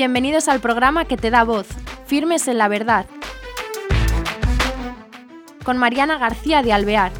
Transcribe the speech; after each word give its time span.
Bienvenidos 0.00 0.48
al 0.48 0.60
programa 0.60 1.04
que 1.04 1.18
te 1.18 1.30
da 1.30 1.44
voz, 1.44 1.66
Firmes 2.06 2.48
en 2.48 2.56
la 2.56 2.68
Verdad, 2.68 3.04
con 5.62 5.76
Mariana 5.76 6.16
García 6.16 6.62
de 6.62 6.72
Alvear. 6.72 7.12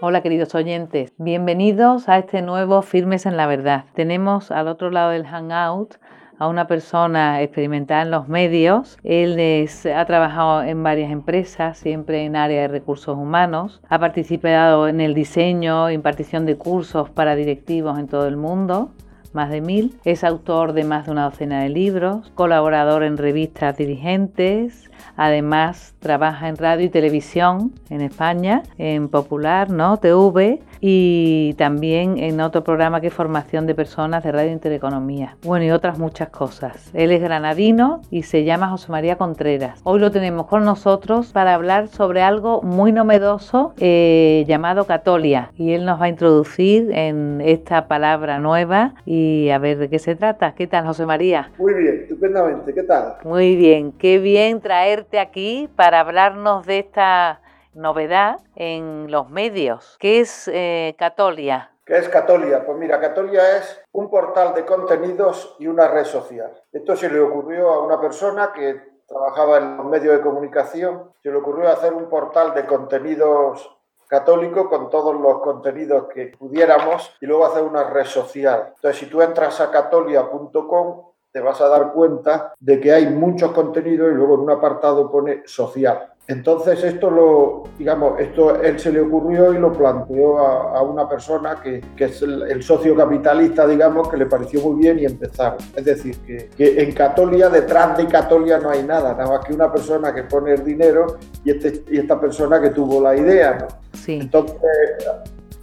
Hola 0.00 0.22
queridos 0.22 0.56
oyentes, 0.56 1.12
bienvenidos 1.18 2.08
a 2.08 2.18
este 2.18 2.42
nuevo 2.42 2.82
Firmes 2.82 3.24
en 3.24 3.36
la 3.36 3.46
Verdad. 3.46 3.84
Tenemos 3.94 4.50
al 4.50 4.66
otro 4.66 4.90
lado 4.90 5.10
del 5.10 5.24
Hangout 5.24 5.98
a 6.38 6.48
una 6.48 6.66
persona 6.66 7.42
experimentada 7.42 8.02
en 8.02 8.10
los 8.10 8.28
medios. 8.28 8.98
Él 9.04 9.68
ha 9.94 10.04
trabajado 10.04 10.62
en 10.62 10.82
varias 10.82 11.10
empresas, 11.10 11.78
siempre 11.78 12.24
en 12.24 12.36
área 12.36 12.62
de 12.62 12.68
recursos 12.68 13.16
humanos. 13.16 13.80
Ha 13.88 13.98
participado 13.98 14.88
en 14.88 15.00
el 15.00 15.14
diseño, 15.14 15.90
impartición 15.90 16.46
de 16.46 16.56
cursos 16.56 17.10
para 17.10 17.36
directivos 17.36 17.98
en 17.98 18.08
todo 18.08 18.26
el 18.26 18.36
mundo 18.36 18.90
más 19.36 19.50
de 19.50 19.60
mil. 19.60 19.98
Es 20.04 20.24
autor 20.24 20.72
de 20.72 20.84
más 20.84 21.06
de 21.06 21.12
una 21.12 21.24
docena 21.24 21.62
de 21.62 21.68
libros, 21.68 22.32
colaborador 22.34 23.04
en 23.04 23.18
revistas 23.18 23.76
dirigentes, 23.76 24.90
además 25.16 25.94
trabaja 26.00 26.48
en 26.48 26.56
radio 26.56 26.86
y 26.86 26.88
televisión 26.88 27.72
en 27.90 28.00
España, 28.00 28.62
en 28.78 29.08
Popular, 29.08 29.70
¿no? 29.70 29.96
TV 29.96 30.60
y 30.80 31.54
también 31.54 32.18
en 32.18 32.40
otro 32.40 32.62
programa 32.62 33.00
que 33.00 33.08
es 33.08 33.14
Formación 33.14 33.66
de 33.66 33.74
Personas 33.74 34.22
de 34.24 34.32
Radio 34.32 34.52
Intereconomía. 34.52 35.36
Bueno, 35.42 35.64
y 35.64 35.70
otras 35.70 35.98
muchas 35.98 36.28
cosas. 36.28 36.90
Él 36.94 37.10
es 37.12 37.20
granadino 37.20 38.02
y 38.10 38.22
se 38.22 38.44
llama 38.44 38.68
José 38.68 38.92
María 38.92 39.16
Contreras. 39.16 39.80
Hoy 39.84 40.00
lo 40.00 40.10
tenemos 40.10 40.46
con 40.46 40.64
nosotros 40.64 41.32
para 41.32 41.54
hablar 41.54 41.88
sobre 41.88 42.22
algo 42.22 42.62
muy 42.62 42.92
novedoso 42.92 43.74
eh, 43.78 44.44
llamado 44.46 44.86
Catolia. 44.86 45.50
Y 45.56 45.72
él 45.72 45.84
nos 45.84 46.00
va 46.00 46.06
a 46.06 46.08
introducir 46.08 46.90
en 46.92 47.40
esta 47.44 47.88
palabra 47.88 48.38
nueva 48.38 48.94
y 49.04 49.50
a 49.50 49.58
ver 49.58 49.78
de 49.78 49.88
qué 49.88 49.98
se 49.98 50.14
trata. 50.14 50.52
¿Qué 50.52 50.66
tal, 50.66 50.86
José 50.86 51.06
María? 51.06 51.50
Muy 51.58 51.74
bien, 51.74 52.00
estupendamente. 52.02 52.74
¿Qué 52.74 52.82
tal? 52.82 53.16
Muy 53.24 53.56
bien, 53.56 53.92
qué 53.92 54.18
bien 54.18 54.60
traerte 54.86 55.18
aquí 55.18 55.68
para 55.74 55.98
hablarnos 55.98 56.64
de 56.64 56.78
esta 56.78 57.40
novedad 57.74 58.38
en 58.54 59.10
los 59.10 59.28
medios. 59.28 59.96
¿Qué 59.98 60.20
es 60.20 60.48
eh, 60.52 60.94
Catolia? 60.96 61.72
¿Qué 61.84 61.98
es 61.98 62.08
Catolia? 62.08 62.64
Pues 62.64 62.78
mira, 62.78 63.00
Catolia 63.00 63.56
es 63.58 63.82
un 63.90 64.08
portal 64.08 64.54
de 64.54 64.64
contenidos 64.64 65.56
y 65.58 65.66
una 65.66 65.88
red 65.88 66.04
social. 66.04 66.52
Esto 66.72 66.94
se 66.94 67.10
le 67.10 67.18
ocurrió 67.18 67.68
a 67.70 67.84
una 67.84 68.00
persona 68.00 68.52
que 68.52 68.80
trabajaba 69.08 69.58
en 69.58 69.76
los 69.76 69.86
medios 69.86 70.18
de 70.18 70.22
comunicación, 70.22 71.10
se 71.20 71.30
le 71.30 71.36
ocurrió 71.36 71.68
hacer 71.68 71.92
un 71.92 72.08
portal 72.08 72.54
de 72.54 72.64
contenidos 72.64 73.76
católico 74.06 74.68
con 74.68 74.88
todos 74.88 75.20
los 75.20 75.40
contenidos 75.40 76.06
que 76.14 76.26
pudiéramos 76.38 77.12
y 77.20 77.26
luego 77.26 77.44
hacer 77.46 77.64
una 77.64 77.90
red 77.90 78.04
social. 78.04 78.74
Entonces, 78.76 79.00
si 79.00 79.06
tú 79.06 79.20
entras 79.20 79.60
a 79.60 79.72
catolia.com, 79.72 81.06
te 81.36 81.42
vas 81.42 81.60
a 81.60 81.68
dar 81.68 81.92
cuenta 81.92 82.54
de 82.58 82.80
que 82.80 82.94
hay 82.94 83.08
muchos 83.08 83.52
contenidos 83.52 84.10
y 84.10 84.14
luego 84.14 84.36
en 84.36 84.40
un 84.40 84.50
apartado 84.52 85.12
pone 85.12 85.42
social. 85.44 86.14
Entonces 86.26 86.82
esto 86.82 87.10
lo, 87.10 87.64
digamos, 87.76 88.18
esto 88.18 88.62
él 88.62 88.80
se 88.80 88.90
le 88.90 89.02
ocurrió 89.02 89.52
y 89.52 89.58
lo 89.58 89.70
planteó 89.70 90.38
a, 90.38 90.80
una 90.80 91.06
persona 91.06 91.60
que, 91.62 91.82
es 91.98 92.22
el, 92.22 92.62
socio 92.62 92.96
capitalista, 92.96 93.66
digamos, 93.66 94.08
que 94.08 94.16
le 94.16 94.24
pareció 94.24 94.62
muy 94.62 94.80
bien 94.80 94.98
y 94.98 95.04
empezaron. 95.04 95.58
Es 95.76 95.84
decir, 95.84 96.16
que, 96.56 96.82
en 96.82 96.92
Catolia, 96.92 97.50
detrás 97.50 97.98
de 97.98 98.06
Catolia 98.06 98.56
no 98.56 98.70
hay 98.70 98.82
nada, 98.82 99.12
nada 99.12 99.28
más 99.28 99.44
que 99.44 99.52
una 99.52 99.70
persona 99.70 100.14
que 100.14 100.22
pone 100.22 100.54
el 100.54 100.64
dinero 100.64 101.18
y, 101.44 101.50
este, 101.50 101.84
y 101.92 101.98
esta 101.98 102.18
persona 102.18 102.62
que 102.62 102.70
tuvo 102.70 102.98
la 102.98 103.14
idea, 103.14 103.58
¿no? 103.60 103.66
Sí. 103.92 104.20
Entonces 104.22 104.56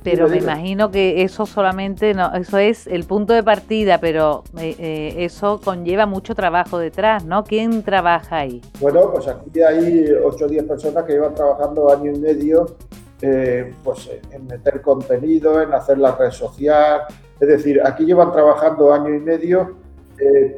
pero 0.04 0.28
me 0.28 0.38
imagino 0.38 0.92
que 0.92 1.24
eso 1.24 1.46
solamente, 1.46 2.14
no, 2.14 2.34
eso 2.34 2.58
es 2.58 2.88
el 2.88 3.06
punto 3.06 3.34
de 3.34 3.44
partida, 3.44 4.00
pero 4.00 4.44
eh, 4.60 4.76
eh, 4.78 5.16
eso 5.20 5.60
conlleva 5.64 6.06
mucho 6.06 6.36
trabajo 6.36 6.78
detrás, 6.78 7.26
¿no? 7.26 7.44
¿Quién 7.44 7.84
trabaja 7.84 8.38
ahí? 8.38 8.62
Bueno, 8.80 9.12
pues 9.12 9.28
aquí 9.28 9.62
hay 9.62 10.12
8 10.24 10.46
o 10.46 10.48
10 10.48 10.64
personas 10.66 11.06
que 11.06 11.14
llevan 11.14 11.34
trabajando 11.34 11.92
año 11.92 12.12
y 12.12 12.20
medio 12.20 12.76
eh, 13.22 13.74
pues 13.84 14.10
en 14.32 14.48
meter 14.48 14.82
contenido, 14.82 15.62
en 15.62 15.74
hacer 15.74 15.98
la 15.98 16.16
red 16.16 16.32
social. 16.32 17.02
Es 17.40 17.48
decir, 17.48 17.82
aquí 17.86 18.06
llevan 18.06 18.32
trabajando 18.32 18.94
año 18.94 19.14
y 19.14 19.20
medio, 19.20 19.78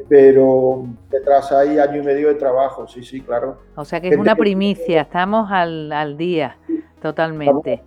pero 0.08 0.84
detrás 1.10 1.50
hay 1.50 1.78
año 1.78 2.02
y 2.02 2.04
medio 2.04 2.28
de 2.28 2.34
trabajo, 2.34 2.86
sí, 2.86 3.02
sí, 3.02 3.20
claro. 3.20 3.58
O 3.74 3.84
sea 3.84 4.00
que 4.00 4.08
es 4.08 4.16
una 4.16 4.36
primicia, 4.36 5.02
estamos 5.02 5.50
al, 5.50 5.90
al 5.92 6.16
día, 6.16 6.56
totalmente 7.00 7.82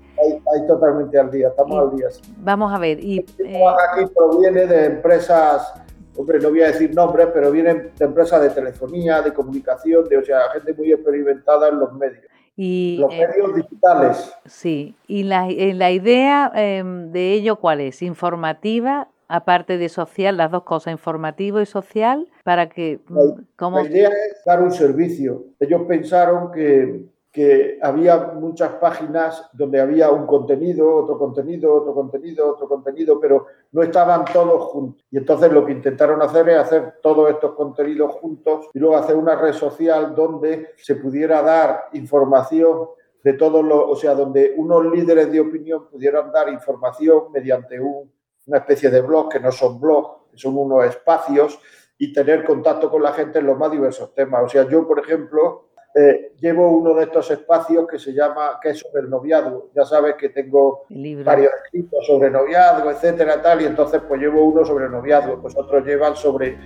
ahí, 0.54 0.68
totalmente 0.68 1.18
al 1.18 1.32
día, 1.32 1.50
estamos 1.50 1.80
al 1.80 1.96
día. 1.96 2.08
Vamos 2.38 2.74
a 2.74 2.80
ver. 2.80 3.00
Y, 3.00 3.20
eh, 3.20 3.64
aquí 3.92 4.06
proviene 4.16 4.66
de 4.66 4.86
empresas, 4.86 5.74
hombre, 6.16 6.40
no 6.40 6.50
voy 6.50 6.62
a 6.62 6.68
decir 6.68 6.94
nombres, 6.94 7.28
pero 7.34 7.52
vienen 7.52 7.92
de 7.98 8.06
empresas 8.06 8.42
de 8.42 8.50
telefonía, 8.50 9.22
de 9.22 9.34
comunicación, 9.34 10.08
de, 10.08 10.18
o 10.18 10.24
sea, 10.26 10.50
gente 10.54 10.74
muy 10.74 10.92
experimentada 10.92 11.70
en 11.70 11.80
los 11.80 11.94
medios. 11.94 12.26
Y, 12.56 12.98
los 13.00 13.14
eh, 13.14 13.28
medios 13.28 13.56
digitales. 13.56 14.34
Sí, 14.46 14.96
y 15.08 15.24
la, 15.24 15.48
eh, 15.50 15.74
la 15.74 15.92
idea 15.92 16.52
em, 16.56 17.12
de 17.12 17.34
ello, 17.34 17.56
¿cuál 17.56 17.80
es? 17.80 18.02
Informativa, 18.02 19.08
aparte 19.30 19.78
de 19.78 19.88
social, 19.88 20.36
las 20.36 20.52
dos 20.52 20.64
cosas, 20.64 20.92
informativo 20.92 21.62
y 21.62 21.66
social, 21.66 22.28
para 22.44 22.68
que... 22.68 23.00
Mm, 23.08 23.74
la 23.74 23.84
idea 23.84 24.10
es 24.10 24.44
dar 24.46 24.62
un 24.62 24.72
servicio. 24.72 25.46
Ellos 25.60 25.84
pensaron 25.88 26.52
que 26.52 27.06
que 27.32 27.78
había 27.82 28.18
muchas 28.34 28.74
páginas 28.74 29.50
donde 29.54 29.80
había 29.80 30.10
un 30.10 30.26
contenido, 30.26 30.96
otro 30.96 31.18
contenido, 31.18 31.76
otro 31.76 31.94
contenido, 31.94 32.54
otro 32.54 32.68
contenido, 32.68 33.20
pero 33.20 33.46
no 33.72 33.84
estaban 33.84 34.26
todos 34.26 34.64
juntos. 34.72 35.06
Y 35.12 35.18
entonces 35.18 35.52
lo 35.52 35.64
que 35.64 35.74
intentaron 35.74 36.22
hacer 36.24 36.50
es 36.50 36.58
hacer 36.58 36.96
todos 37.04 37.30
estos 37.30 37.54
contenidos 37.54 38.14
juntos 38.14 38.70
y 38.74 38.80
luego 38.80 38.98
hacer 38.98 39.16
una 39.16 39.36
red 39.36 39.54
social 39.54 40.16
donde 40.16 40.70
se 40.78 40.96
pudiera 40.96 41.44
dar 41.44 41.90
información 41.94 42.90
de 43.24 43.34
todos 43.34 43.64
los, 43.64 43.84
o 43.90 43.96
sea, 43.96 44.16
donde 44.16 44.56
unos 44.58 44.86
líderes 44.86 45.32
de 45.32 45.42
opinión 45.42 45.88
pudieran 45.88 46.32
dar 46.32 46.50
información 46.50 47.32
mediante 47.32 47.80
una 47.80 48.58
especie 48.58 48.90
de 48.90 49.02
blog, 49.02 49.30
que 49.30 49.40
no 49.40 49.52
son 49.52 49.80
blogs, 49.80 50.18
son 50.34 50.58
unos 50.58 50.86
espacios, 50.86 51.60
y 52.02 52.14
tener 52.14 52.46
contacto 52.46 52.90
con 52.90 53.04
la 53.04 53.12
gente 53.12 53.40
en 53.40 53.46
los 53.46 53.58
más 53.58 53.70
diversos 53.70 54.16
temas. 54.16 54.46
O 54.46 54.48
sea, 54.48 54.68
yo, 54.70 54.88
por 54.88 55.00
ejemplo, 55.00 55.69
eh, 55.96 56.34
llevo 56.40 56.70
uno 56.70 56.94
de 56.94 57.04
estos 57.04 57.32
espacios 57.32 57.88
que 57.88 57.98
se 57.98 58.14
llama, 58.14 58.60
que 58.62 58.70
es 58.70 58.80
sobre 58.80 59.04
el 59.04 59.10
noviazgo. 59.10 59.70
Ya 59.76 59.86
sabes 59.86 60.16
que 60.16 60.30
tengo 60.30 60.86
varios 61.24 61.52
escritos 61.66 62.06
sobre 62.06 62.30
noviazgo, 62.30 62.92
etcétera, 62.92 63.42
tal, 63.42 63.62
y 63.62 63.66
entonces 63.66 64.02
pues 64.08 64.22
llevo 64.22 64.44
uno 64.44 64.64
sobre 64.64 64.86
el 64.86 64.92
noviazgo, 64.92 65.42
pues 65.42 65.56
otros 65.58 65.86
llevan 65.86 66.16
sobre 66.16 66.58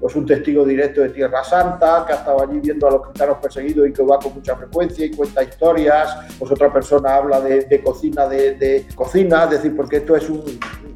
pues 0.00 0.16
un 0.16 0.26
testigo 0.26 0.64
directo 0.64 1.00
de 1.00 1.10
Tierra 1.10 1.44
Santa, 1.44 2.02
que 2.04 2.12
ha 2.12 2.16
estado 2.16 2.42
allí 2.42 2.58
viendo 2.58 2.88
a 2.88 2.90
los 2.90 3.02
cristianos 3.02 3.38
perseguidos 3.40 3.86
y 3.86 3.92
que 3.92 4.02
va 4.02 4.18
con 4.18 4.34
mucha 4.34 4.56
frecuencia 4.56 5.06
y 5.06 5.12
cuenta 5.12 5.44
historias, 5.44 6.36
pues 6.40 6.50
otra 6.50 6.72
persona 6.72 7.14
habla 7.14 7.40
de, 7.40 7.80
cocina, 7.84 8.26
de, 8.26 8.56
de, 8.56 8.84
cocina, 8.96 9.44
es 9.44 9.50
decir, 9.50 9.76
porque 9.76 9.98
esto 9.98 10.16
es 10.16 10.28
un, 10.28 10.42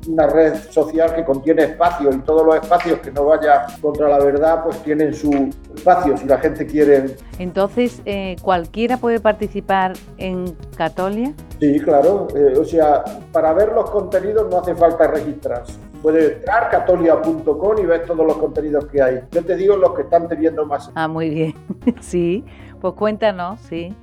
una 0.09 0.27
red 0.27 0.55
social 0.71 1.15
que 1.15 1.25
contiene 1.25 1.65
espacios 1.65 2.15
y 2.15 2.19
todos 2.21 2.45
los 2.47 2.57
espacios 2.57 3.01
que 3.01 3.11
no 3.11 3.27
vaya 3.27 3.67
contra 3.81 4.09
la 4.09 4.19
verdad 4.19 4.65
pues 4.65 4.83
tienen 4.83 5.15
su 5.15 5.51
espacio 5.75 6.17
si 6.17 6.27
la 6.27 6.39
gente 6.39 6.67
quiere. 6.67 7.17
Entonces, 7.39 8.01
eh, 8.05 8.37
¿cualquiera 8.43 8.97
puede 8.97 9.21
participar 9.21 9.95
en 10.19 10.57
Catolia? 10.77 11.33
Sí, 11.61 11.79
claro. 11.81 12.29
Eh, 12.35 12.55
o 12.59 12.65
sea, 12.65 13.05
para 13.33 13.53
ver 13.53 13.73
los 13.73 13.91
contenidos 13.91 14.49
no 14.51 14.59
hace 14.59 14.75
falta 14.75 15.09
registrarse. 15.09 15.79
Puedes 16.03 16.37
entrar 16.37 16.71
catolia.com 16.71 17.79
y 17.79 17.87
ver 17.87 18.07
todos 18.07 18.27
los 18.27 18.37
contenidos 18.37 18.87
que 18.87 19.03
hay. 19.03 19.21
Yo 19.33 19.45
te 19.45 19.57
digo 19.57 19.77
los 19.77 19.93
que 19.95 20.03
están 20.03 20.29
teniendo 20.29 20.65
más. 20.65 20.91
Ah, 20.95 21.09
muy 21.09 21.31
bien. 21.31 21.55
sí, 22.01 22.45
pues 22.81 22.95
cuéntanos, 22.95 23.61
sí. 23.61 23.95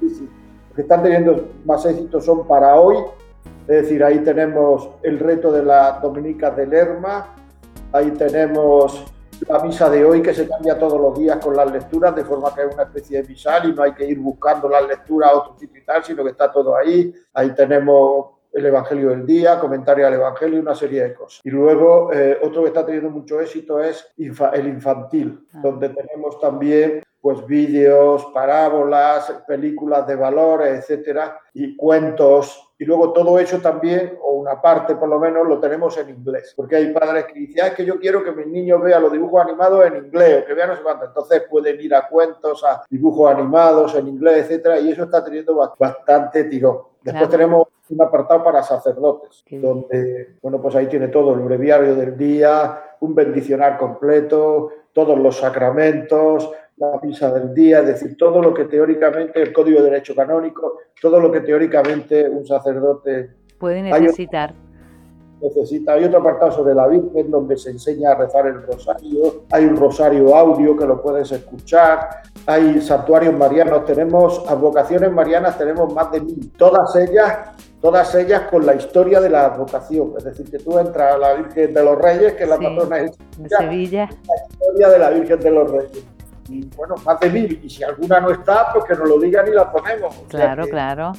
Sí, 0.00 0.08
sí. 0.08 0.28
Los 0.68 0.76
que 0.76 0.82
están 0.82 1.02
teniendo 1.02 1.48
más 1.64 1.84
éxito 1.84 2.20
son 2.20 2.46
para 2.46 2.76
hoy 2.76 2.96
es 3.66 3.82
decir, 3.82 4.04
ahí 4.04 4.18
tenemos 4.18 4.90
el 5.02 5.18
reto 5.18 5.50
de 5.50 5.64
las 5.64 6.00
dominicas 6.02 6.54
de 6.56 6.66
Lerma, 6.66 7.34
ahí 7.92 8.10
tenemos 8.10 9.04
la 9.48 9.58
misa 9.60 9.90
de 9.90 10.04
hoy 10.04 10.22
que 10.22 10.34
se 10.34 10.48
cambia 10.48 10.78
todos 10.78 11.00
los 11.00 11.18
días 11.18 11.38
con 11.38 11.56
las 11.56 11.70
lecturas, 11.70 12.14
de 12.14 12.24
forma 12.24 12.54
que 12.54 12.62
es 12.62 12.74
una 12.74 12.84
especie 12.84 13.22
de 13.22 13.28
misal 13.28 13.68
y 13.68 13.74
no 13.74 13.82
hay 13.82 13.92
que 13.92 14.06
ir 14.06 14.18
buscando 14.18 14.68
las 14.68 14.86
lecturas 14.86 15.30
a 15.30 15.36
otro 15.36 15.58
sitio 15.58 15.80
y 15.80 15.84
tal, 15.84 16.04
sino 16.04 16.22
que 16.22 16.30
está 16.30 16.52
todo 16.52 16.76
ahí. 16.76 17.12
Ahí 17.32 17.54
tenemos 17.54 18.34
el 18.52 18.66
Evangelio 18.66 19.10
del 19.10 19.26
Día, 19.26 19.58
comentario 19.58 20.06
al 20.06 20.14
Evangelio 20.14 20.58
y 20.58 20.60
una 20.60 20.74
serie 20.74 21.02
de 21.02 21.14
cosas. 21.14 21.40
Y 21.42 21.50
luego 21.50 22.12
eh, 22.12 22.38
otro 22.42 22.62
que 22.62 22.68
está 22.68 22.84
teniendo 22.86 23.10
mucho 23.10 23.40
éxito 23.40 23.80
es 23.80 24.06
el 24.16 24.68
infantil, 24.68 25.46
ah. 25.52 25.60
donde 25.62 25.88
tenemos 25.88 26.38
también 26.40 27.02
pues 27.24 27.46
vídeos, 27.46 28.26
parábolas, 28.34 29.32
películas 29.46 30.06
de 30.06 30.14
valores, 30.14 30.80
etcétera, 30.80 31.40
y 31.54 31.74
cuentos. 31.74 32.74
Y 32.78 32.84
luego 32.84 33.14
todo 33.14 33.38
eso 33.38 33.60
también, 33.60 34.18
o 34.20 34.32
una 34.32 34.60
parte 34.60 34.94
por 34.94 35.08
lo 35.08 35.18
menos, 35.18 35.48
lo 35.48 35.58
tenemos 35.58 35.96
en 35.96 36.10
inglés. 36.10 36.52
Porque 36.54 36.76
hay 36.76 36.92
padres 36.92 37.24
que 37.24 37.38
dicen, 37.40 37.64
ah, 37.64 37.68
es 37.68 37.72
que 37.72 37.86
yo 37.86 37.98
quiero 37.98 38.22
que 38.22 38.32
mis 38.32 38.46
niños 38.48 38.82
vean 38.82 39.00
los 39.00 39.10
dibujos 39.10 39.40
animados 39.40 39.86
en 39.86 40.04
inglés, 40.04 40.42
o 40.42 40.46
que 40.46 40.52
vean 40.52 40.68
no 40.68 40.76
sé 40.76 40.82
cuánto. 40.82 41.06
Entonces 41.06 41.44
pueden 41.48 41.80
ir 41.80 41.94
a 41.94 42.06
cuentos, 42.08 42.62
a 42.62 42.84
dibujos 42.90 43.30
animados 43.30 43.94
en 43.94 44.06
inglés, 44.06 44.44
etcétera, 44.44 44.78
y 44.80 44.92
eso 44.92 45.04
está 45.04 45.24
teniendo 45.24 45.54
bastante 45.78 46.44
tirón. 46.44 46.80
Después 47.00 47.30
tenemos 47.30 47.68
un 47.88 48.02
apartado 48.02 48.44
para 48.44 48.62
sacerdotes, 48.62 49.42
donde, 49.50 50.36
bueno, 50.42 50.60
pues 50.60 50.74
ahí 50.74 50.88
tiene 50.88 51.08
todo, 51.08 51.32
el 51.32 51.40
breviario 51.40 51.94
del 51.94 52.18
día, 52.18 52.96
un 53.00 53.14
bendicional 53.14 53.78
completo, 53.78 54.72
todos 54.92 55.18
los 55.18 55.38
sacramentos, 55.38 56.50
la 56.76 57.00
misa 57.02 57.32
del 57.32 57.54
día, 57.54 57.80
es 57.80 57.86
decir, 57.86 58.16
todo 58.16 58.42
lo 58.42 58.52
que 58.52 58.64
teóricamente, 58.64 59.40
el 59.40 59.52
Código 59.52 59.78
de 59.78 59.90
Derecho 59.90 60.14
Canónico, 60.14 60.78
todo 61.00 61.20
lo 61.20 61.30
que 61.30 61.40
teóricamente 61.40 62.28
un 62.28 62.46
sacerdote 62.46 63.30
puede 63.58 63.82
necesitar. 63.82 64.54
necesita. 65.40 65.92
Hay 65.92 66.04
otro 66.04 66.18
apartado 66.18 66.50
sobre 66.50 66.74
la 66.74 66.88
Virgen 66.88 67.30
donde 67.30 67.56
se 67.56 67.70
enseña 67.70 68.12
a 68.12 68.14
rezar 68.16 68.46
el 68.46 68.62
rosario, 68.62 69.44
hay 69.50 69.64
un 69.66 69.76
rosario 69.76 70.34
audio 70.34 70.76
que 70.76 70.86
lo 70.86 71.00
puedes 71.00 71.30
escuchar, 71.30 72.08
hay 72.46 72.80
santuarios 72.80 73.34
marianos, 73.34 73.84
tenemos 73.84 74.44
advocaciones 74.48 75.12
marianas, 75.12 75.56
tenemos 75.56 75.92
más 75.94 76.10
de 76.10 76.20
mil, 76.20 76.52
todas 76.52 76.96
ellas 76.96 77.54
todas 77.84 78.14
ellas 78.14 78.44
con 78.50 78.64
la 78.64 78.74
historia 78.74 79.20
de 79.20 79.28
la 79.28 79.44
advocación. 79.44 80.14
Es 80.16 80.24
decir, 80.24 80.50
que 80.50 80.58
tú 80.58 80.78
entras 80.78 81.16
a 81.16 81.18
la 81.18 81.34
Virgen 81.34 81.74
de 81.74 81.84
los 81.84 81.98
Reyes, 81.98 82.32
que 82.32 82.44
es 82.44 82.48
la 82.48 82.56
patrona 82.56 82.96
de 82.96 83.12
Sevilla, 83.46 84.08
la 84.08 84.34
historia 84.48 84.88
de 84.88 84.98
la 84.98 85.10
Virgen 85.10 85.40
de 85.40 85.50
los 85.50 85.70
Reyes. 85.70 86.13
Bueno, 86.76 86.94
más 87.04 87.20
de 87.20 87.30
mil. 87.30 87.60
Y 87.62 87.70
si 87.70 87.82
alguna 87.82 88.20
no 88.20 88.30
está, 88.30 88.72
pues 88.72 88.84
que 88.84 88.94
nos 88.94 89.08
lo 89.08 89.18
digan 89.18 89.46
y 89.48 89.52
la 89.52 89.70
ponemos. 89.70 90.14
claro, 90.28 90.66
claro. 90.68 91.12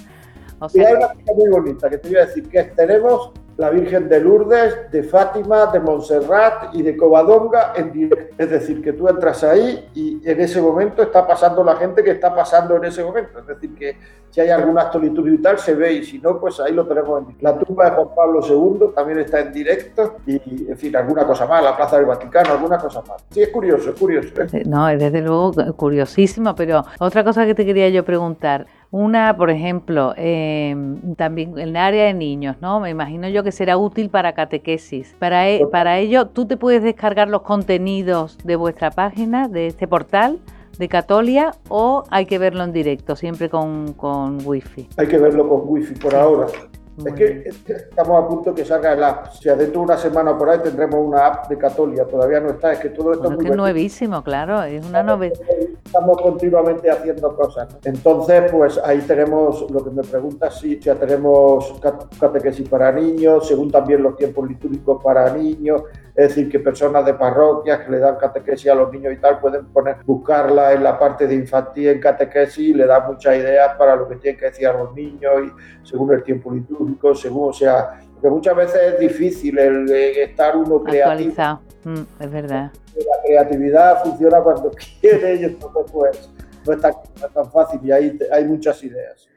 y 0.73 0.79
hay 0.79 0.93
una 0.93 1.07
cosa 1.07 1.33
muy 1.35 1.49
bonita 1.49 1.89
que 1.89 1.97
te 1.97 2.07
voy 2.09 2.17
a 2.17 2.25
decir, 2.25 2.49
que 2.49 2.63
tenemos 2.63 3.31
la 3.57 3.69
Virgen 3.69 4.09
de 4.09 4.19
Lourdes, 4.19 4.91
de 4.91 5.03
Fátima, 5.03 5.67
de 5.67 5.79
Montserrat 5.79 6.73
y 6.73 6.81
de 6.81 6.97
Covadonga 6.97 7.73
en 7.75 7.91
directo. 7.91 8.35
Es 8.37 8.49
decir, 8.49 8.81
que 8.81 8.93
tú 8.93 9.07
entras 9.07 9.43
ahí 9.43 9.89
y 9.93 10.21
en 10.29 10.41
ese 10.41 10.61
momento 10.61 11.01
está 11.01 11.25
pasando 11.25 11.63
la 11.63 11.75
gente 11.77 12.03
que 12.03 12.11
está 12.11 12.35
pasando 12.35 12.75
en 12.75 12.85
ese 12.85 13.03
momento. 13.03 13.39
Es 13.39 13.47
decir, 13.47 13.73
que 13.75 13.97
si 14.29 14.41
hay 14.41 14.49
algún 14.49 14.77
acto 14.77 14.99
litúrgico 14.99 15.57
se 15.57 15.73
ve 15.75 15.93
y 15.93 16.03
si 16.03 16.19
no, 16.19 16.39
pues 16.39 16.59
ahí 16.59 16.73
lo 16.73 16.85
tenemos 16.85 17.23
en 17.29 17.37
La 17.39 17.57
tumba 17.57 17.85
de 17.85 17.91
Juan 17.91 18.07
Pablo 18.13 18.41
II 18.45 18.87
también 18.93 19.19
está 19.19 19.39
en 19.39 19.53
directo 19.53 20.17
y, 20.25 20.69
en 20.69 20.77
fin, 20.77 20.95
alguna 20.95 21.25
cosa 21.25 21.45
más, 21.45 21.63
la 21.63 21.75
Plaza 21.77 21.97
del 21.97 22.05
Vaticano, 22.05 22.51
alguna 22.51 22.77
cosa 22.77 23.01
más. 23.07 23.23
Sí, 23.29 23.41
es 23.41 23.49
curioso, 23.49 23.91
es 23.91 23.99
curioso. 23.99 24.29
¿eh? 24.41 24.63
No, 24.65 24.89
es 24.89 24.99
desde 24.99 25.21
luego 25.21 25.53
curiosísimo, 25.77 26.53
pero 26.55 26.83
otra 26.99 27.23
cosa 27.23 27.45
que 27.45 27.55
te 27.55 27.65
quería 27.65 27.87
yo 27.89 28.03
preguntar, 28.03 28.67
una, 28.95 29.35
por 29.35 29.49
ejemplo, 29.49 30.13
em, 30.15 31.15
también 31.15 31.51
en 31.57 31.67
el 31.67 31.75
área 31.75 32.05
de 32.05 32.13
niños, 32.13 32.55
¿no? 32.61 32.79
Me 32.79 32.89
imagino 32.89 33.27
yo 33.27 33.43
que 33.43 33.51
será 33.51 33.75
útil 33.75 34.09
para 34.09 34.31
catequesis. 34.31 35.13
Para, 35.19 35.49
e, 35.49 35.67
para 35.67 35.99
ello, 35.99 36.27
tú 36.27 36.45
te 36.45 36.55
puedes 36.55 36.81
descargar 36.81 37.27
los 37.27 37.41
contenidos 37.41 38.37
de 38.45 38.55
vuestra 38.55 38.91
página, 38.91 39.49
de 39.49 39.67
este 39.67 39.85
portal 39.85 40.39
de 40.79 40.87
Catolia, 40.87 41.51
o 41.67 42.03
hay 42.09 42.25
que 42.25 42.37
verlo 42.37 42.63
en 42.63 42.71
directo, 42.71 43.17
siempre 43.17 43.49
con, 43.49 43.91
con 43.93 44.37
wifi. 44.45 44.87
Hay 44.95 45.07
que 45.07 45.17
verlo 45.17 45.49
con 45.49 45.63
wifi 45.65 45.95
por 45.95 46.15
ahora 46.15 46.47
es 46.97 47.13
que, 47.13 47.49
estamos 47.67 48.23
a 48.23 48.27
punto 48.27 48.55
que 48.55 48.63
salga 48.63 48.95
la 48.95 49.09
app. 49.09 49.27
O 49.27 49.35
sea, 49.35 49.55
dentro 49.55 49.81
de 49.81 49.85
una 49.85 49.97
semana 49.97 50.37
por 50.37 50.49
ahí 50.49 50.59
tendremos 50.59 50.95
una 50.95 51.25
app 51.25 51.49
de 51.49 51.57
Catolia. 51.57 52.05
Todavía 52.05 52.39
no 52.39 52.49
está. 52.51 52.71
Es 52.71 52.79
que 52.79 52.89
todo 52.89 53.13
esto 53.13 53.31
es 53.31 53.37
muy 53.37 53.49
nuevísimo, 53.49 54.23
claro. 54.23 54.63
Es 54.63 54.85
una 54.85 55.03
novedad. 55.03 55.39
Estamos 55.83 56.21
continuamente 56.21 56.89
haciendo 56.89 57.35
cosas. 57.35 57.77
Entonces, 57.83 58.51
pues 58.51 58.79
ahí 58.83 58.99
tenemos 58.99 59.69
lo 59.69 59.83
que 59.83 59.89
me 59.89 60.03
preguntas, 60.03 60.59
si 60.59 60.79
ya 60.79 60.95
tenemos 60.95 61.73
catequesis 62.19 62.67
para 62.69 62.91
niños, 62.91 63.47
según 63.47 63.71
también 63.71 64.01
los 64.01 64.15
tiempos 64.15 64.47
litúrgicos 64.47 65.03
para 65.03 65.33
niños. 65.33 65.83
Es 66.15 66.29
decir, 66.29 66.49
que 66.49 66.59
personas 66.61 67.05
de 67.05 67.13
parroquias 67.13 67.81
que 67.81 67.91
le 67.91 67.99
dan 67.99 68.15
catequesis 68.15 68.71
a 68.71 68.75
los 68.75 68.89
niños 68.89 69.11
y 69.13 69.17
tal 69.17 69.39
pueden 69.41 69.65
poner, 69.65 69.97
buscarla 70.05 70.71
en 70.71 70.81
la 70.81 70.97
parte 70.97 71.27
de 71.27 71.35
infantil 71.35 71.89
en 71.89 71.99
catequesis 71.99 72.69
y 72.69 72.73
le 72.73 72.85
da 72.85 73.01
muchas 73.01 73.35
ideas 73.35 73.75
para 73.77 73.97
lo 73.97 74.07
que 74.07 74.15
tienen 74.15 74.39
que 74.39 74.45
decir 74.45 74.65
a 74.67 74.73
los 74.73 74.93
niños 74.93 75.33
y 75.43 75.85
según 75.85 76.13
el 76.13 76.23
tiempo 76.23 76.53
litúrgico, 76.53 76.84
según, 77.15 77.49
o 77.49 77.53
sea, 77.53 77.99
porque 78.13 78.29
muchas 78.29 78.55
veces 78.55 78.81
es 78.93 78.99
difícil 78.99 79.57
el, 79.57 79.91
estar 79.91 80.55
uno 80.57 80.81
creativo. 80.83 81.59
Mm, 81.83 82.01
es 82.19 82.31
verdad. 82.31 82.71
La 82.95 83.23
creatividad 83.23 84.03
funciona 84.03 84.41
cuando 84.41 84.71
quiere 85.01 85.35
y 85.35 85.43
entonces 85.43 85.91
pues 85.91 86.29
no 86.65 86.73
es 86.73 86.81
tan, 86.81 86.93
no 87.19 87.27
es 87.27 87.33
tan 87.33 87.51
fácil 87.51 87.79
y 87.83 87.91
hay, 87.91 88.17
hay 88.31 88.45
muchas 88.45 88.83
ideas. 88.83 89.27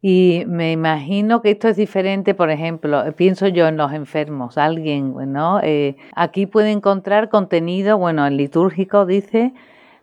Y 0.00 0.44
me 0.46 0.70
imagino 0.70 1.42
que 1.42 1.50
esto 1.50 1.66
es 1.66 1.76
diferente, 1.76 2.32
por 2.34 2.50
ejemplo, 2.50 3.02
pienso 3.16 3.48
yo 3.48 3.66
en 3.66 3.76
los 3.76 3.92
enfermos, 3.92 4.56
alguien, 4.56 5.12
¿no? 5.32 5.58
Eh, 5.60 5.96
aquí 6.14 6.46
puede 6.46 6.70
encontrar 6.70 7.28
contenido, 7.28 7.98
bueno, 7.98 8.24
el 8.24 8.36
litúrgico 8.36 9.06
dice, 9.06 9.52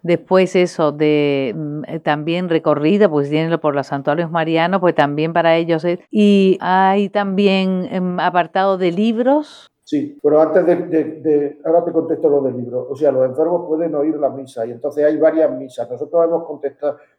después 0.05 0.55
eso 0.55 0.91
de 0.91 1.53
mm, 1.55 1.83
eh, 1.87 1.99
también 1.99 2.47
recorrido, 2.47 3.09
pues 3.09 3.29
tienen 3.29 3.59
por 3.59 3.73
los 3.73 3.87
santuarios 3.87 4.29
marianos, 4.29 4.79
pues 4.79 4.93
también 4.93 5.33
para 5.33 5.55
ellos 5.55 5.83
es. 5.83 5.99
Y 6.11 6.57
hay 6.61 7.09
también 7.09 7.87
em, 7.91 8.19
apartado 8.19 8.77
de 8.77 8.91
libros. 8.91 9.67
Sí, 9.83 10.17
pero 10.21 10.41
antes 10.41 10.65
de, 10.65 10.75
de, 10.75 11.59
ahora 11.65 11.83
te 11.83 11.91
contesto 11.91 12.29
lo 12.29 12.41
del 12.41 12.57
libro. 12.57 12.87
O 12.89 12.95
sea, 12.95 13.11
los 13.11 13.25
enfermos 13.25 13.67
pueden 13.67 13.93
oír 13.95 14.15
la 14.17 14.29
misa 14.29 14.65
y 14.65 14.71
entonces 14.71 15.03
hay 15.05 15.17
varias 15.17 15.51
misas. 15.51 15.89
Nosotros 15.89 16.23
hemos 16.23 16.43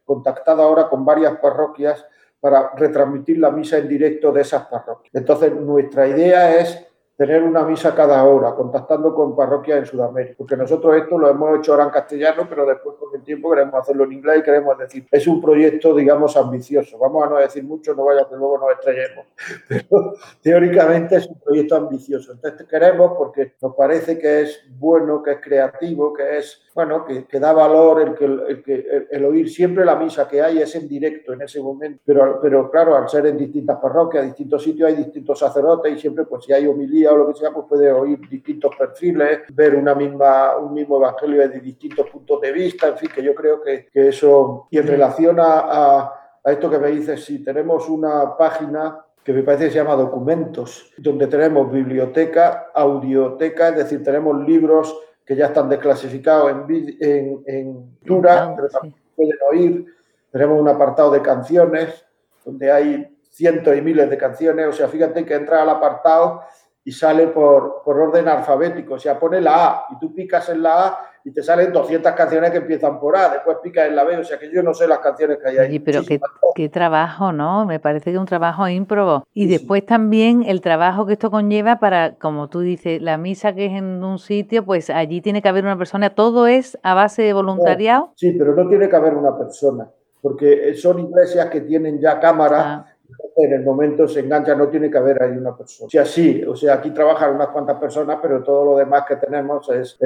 contactado 0.05 0.63
ahora 0.63 0.89
con 0.89 1.05
varias 1.05 1.39
parroquias 1.39 2.05
para 2.41 2.71
retransmitir 2.77 3.39
la 3.39 3.51
misa 3.51 3.79
en 3.79 3.89
directo 3.89 4.31
de 4.33 4.43
esas 4.43 4.67
parroquias. 4.67 5.13
Entonces, 5.13 5.53
nuestra 5.55 6.07
idea 6.07 6.61
es 6.61 6.87
tener 7.17 7.43
una 7.43 7.65
misa 7.65 7.95
cada 7.95 8.23
hora, 8.25 8.55
contactando 8.55 9.15
con 9.15 9.35
parroquias 9.35 9.79
en 9.79 9.87
Sudamérica, 9.87 10.35
porque 10.37 10.57
nosotros 10.57 10.97
esto 10.97 11.19
lo 11.19 11.31
hemos 11.31 11.59
hecho 11.59 11.73
ahora 11.73 11.85
en 11.85 11.91
castellano, 11.91 12.47
pero 12.49 12.67
después 12.67 12.97
con 12.97 13.15
el 13.15 13.23
tiempo 13.23 13.51
queremos 13.51 13.75
hacerlo 13.75 14.05
en 14.05 14.13
inglés 14.13 14.41
y 14.41 14.43
queremos 14.43 14.77
decir, 14.77 15.07
es 15.11 15.27
un 15.27 15.41
proyecto, 15.41 15.95
digamos, 15.95 16.37
ambicioso. 16.37 16.99
Vamos 16.99 17.27
a 17.27 17.31
no 17.31 17.37
decir 17.37 17.65
mucho, 17.65 17.95
no 17.95 18.05
vaya 18.05 18.29
que 18.29 18.37
luego 18.37 18.59
nos 18.59 18.73
estrellemos, 18.73 19.27
pero 19.69 20.15
teóricamente 20.43 21.17
es 21.17 21.27
un 21.27 21.41
proyecto 21.41 21.77
ambicioso. 21.77 22.33
Entonces 22.33 22.67
queremos 22.67 23.13
porque 23.17 23.55
nos 23.63 23.75
parece 23.75 24.19
que 24.19 24.43
es 24.43 24.63
bueno, 24.79 25.23
que 25.23 25.33
es 25.33 25.41
creativo, 25.41 26.13
que 26.13 26.37
es, 26.39 26.63
bueno, 26.77 27.07
que, 27.07 27.41
da 27.41 27.55
valor 27.55 28.03
el, 28.03 28.15
que, 28.15 28.27
el, 28.27 28.63
que, 28.63 29.07
el, 29.11 29.25
oír 29.25 29.49
siempre 29.49 29.83
la 29.83 29.97
misa 29.97 30.29
que 30.29 30.43
hay 30.43 30.59
es 30.59 30.75
en 30.75 30.87
directo 30.87 31.33
en 31.33 31.41
ese 31.41 31.59
momento, 31.59 32.03
pero, 32.05 32.39
pero 32.39 32.71
claro, 32.71 32.95
al 32.95 33.09
ser 33.09 33.25
en 33.25 33.39
distintas 33.39 33.79
parroquias, 33.79 34.27
distintos 34.27 34.63
sitios, 34.63 34.91
hay 34.91 34.97
distintos 34.97 35.39
sacerdotes 35.39 35.97
y 35.97 35.99
siempre, 35.99 36.27
pues 36.27 36.45
si 36.45 36.53
hay 36.53 36.67
homilía, 36.67 37.15
o 37.15 37.17
lo 37.17 37.29
que 37.29 37.39
sea, 37.39 37.51
pues 37.51 37.65
puede 37.67 37.91
oír 37.91 38.21
distintos 38.29 38.77
perfiles, 38.77 39.45
ver 39.55 39.75
una 39.75 39.95
misma, 39.95 40.59
un 40.59 40.75
mismo 40.75 40.99
evangelio 40.99 41.41
desde 41.41 41.61
distintos 41.61 42.11
puntos 42.11 42.43
de 42.43 42.53
vista, 42.53 42.89
en 42.89 42.99
fin, 42.99 43.09
que 43.15 43.23
yo 43.23 43.35
creo 43.35 43.63
que, 43.63 43.87
que 43.91 44.09
eso, 44.09 44.69
y 44.71 44.77
en 44.77 44.87
relación 44.87 45.41
a, 45.41 45.61
a, 45.61 46.39
a 46.45 46.53
esto 46.53 46.69
que 46.69 46.79
me 46.79 46.91
dices, 46.91 47.25
si 47.25 47.43
tenemos 47.43 47.89
una 47.89 48.37
página 48.37 49.03
que 49.25 49.33
me 49.33 49.43
parece 49.43 49.65
que 49.65 49.71
se 49.71 49.79
llama 49.79 49.97
Documentos, 49.97 50.93
donde 50.99 51.27
tenemos 51.27 51.73
biblioteca, 51.73 52.71
audioteca, 52.75 53.71
es 53.71 53.77
decir, 53.77 54.05
tenemos 54.05 54.47
libros 54.47 54.95
que 55.27 55.35
ya 55.35 55.47
están 55.47 55.69
desclasificados 55.69 56.53
en, 56.53 56.97
en, 57.01 57.43
en 57.47 57.99
Dura, 58.03 58.55
pero 58.55 58.69
también 58.69 58.95
pueden 59.17 59.37
oír. 59.51 59.87
Tenemos 60.31 60.61
un 60.61 60.69
apartado 60.69 61.11
de 61.11 61.21
canciones, 61.21 62.07
donde 62.45 62.71
hay 62.71 63.19
cientos 63.31 63.77
y 63.77 63.83
miles 63.83 64.09
de 64.09 64.17
canciones. 64.17 64.69
O 64.69 64.73
sea, 64.73 64.87
fíjate 64.87 65.25
que 65.25 65.35
entra 65.35 65.63
al 65.63 65.71
apartado 65.71 66.43
y 66.85 66.93
sale 66.93 67.27
por, 67.27 67.83
por, 67.85 67.99
orden 67.99 68.29
alfabético. 68.29 68.95
O 68.95 68.99
sea, 69.01 69.19
pone 69.19 69.41
la 69.41 69.67
A 69.67 69.87
y 69.91 69.99
tú 69.99 70.15
picas 70.15 70.49
en 70.49 70.63
la 70.63 70.87
A 70.87 71.11
y 71.27 71.33
te 71.33 71.43
salen 71.43 71.73
200 71.73 72.13
canciones 72.13 72.53
que 72.53 72.59
empiezan 72.59 73.01
por 73.01 73.17
A, 73.17 73.29
después 73.29 73.57
picas 73.61 73.89
en 73.89 73.97
la 73.97 74.05
B. 74.05 74.17
O 74.17 74.23
sea, 74.23 74.39
que 74.39 74.49
yo 74.49 74.63
no 74.63 74.73
sé 74.73 74.87
las 74.87 75.01
canciones 75.01 75.39
que 75.43 75.49
hay 75.49 75.59
ahí. 75.59 75.79
pero 75.81 76.03
qué, 76.07 76.21
qué, 76.55 76.69
trabajo, 76.69 77.33
¿no? 77.33 77.67
Me 77.67 77.81
parece 77.81 78.05
que 78.05 78.13
es 78.13 78.17
un 78.17 78.27
trabajo 78.27 78.69
ímprobo. 78.69 79.27
Y 79.35 79.49
después 79.49 79.85
también 79.85 80.45
el 80.45 80.61
trabajo 80.61 81.05
que 81.05 81.15
esto 81.15 81.33
conlleva 81.33 81.81
para, 81.81 82.15
como 82.15 82.49
tú 82.49 82.61
dices, 82.61 83.03
la 83.03 83.19
misa 83.19 83.57
que 83.57 83.67
es 83.67 83.73
en 83.73 84.05
un 84.05 84.21
sitio, 84.21 84.65
pues 84.65 84.89
allí 84.89 85.21
tiene 85.21 85.43
que 85.43 85.49
haber 85.49 85.65
una 85.65 85.77
persona. 85.77 86.11
¿Todo 86.11 86.47
es 86.47 86.79
a 86.85 86.95
base 86.95 87.23
de 87.23 87.33
voluntariado? 87.33 88.13
Sí, 88.15 88.31
pero 88.39 88.55
no 88.55 88.69
tiene 88.69 88.89
que 88.89 88.95
haber 88.95 89.15
una 89.15 89.37
persona, 89.37 89.91
porque 90.23 90.75
son 90.77 91.01
iglesias 91.01 91.47
que 91.47 91.63
tienen 91.63 91.99
ya 92.01 92.21
cámaras. 92.21 92.65
Ah 92.65 92.96
en 93.37 93.53
el 93.53 93.63
momento 93.63 94.09
se 94.09 94.21
engancha, 94.21 94.55
no 94.55 94.69
tiene 94.69 94.91
que 94.91 94.99
haber 94.99 95.23
ahí 95.23 95.37
una 95.37 95.57
persona. 95.57 95.87
O 95.87 95.91
sea, 95.91 96.05
sí, 96.05 96.43
o 96.45 96.57
sea, 96.57 96.75
aquí 96.75 96.91
trabajan 96.91 97.35
unas 97.35 97.49
cuantas 97.49 97.79
personas, 97.79 98.19
pero 98.21 98.43
todo 98.43 98.65
lo 98.65 98.77
demás 98.77 99.05
que 99.07 99.17
tenemos 99.17 99.69
es 99.71 99.99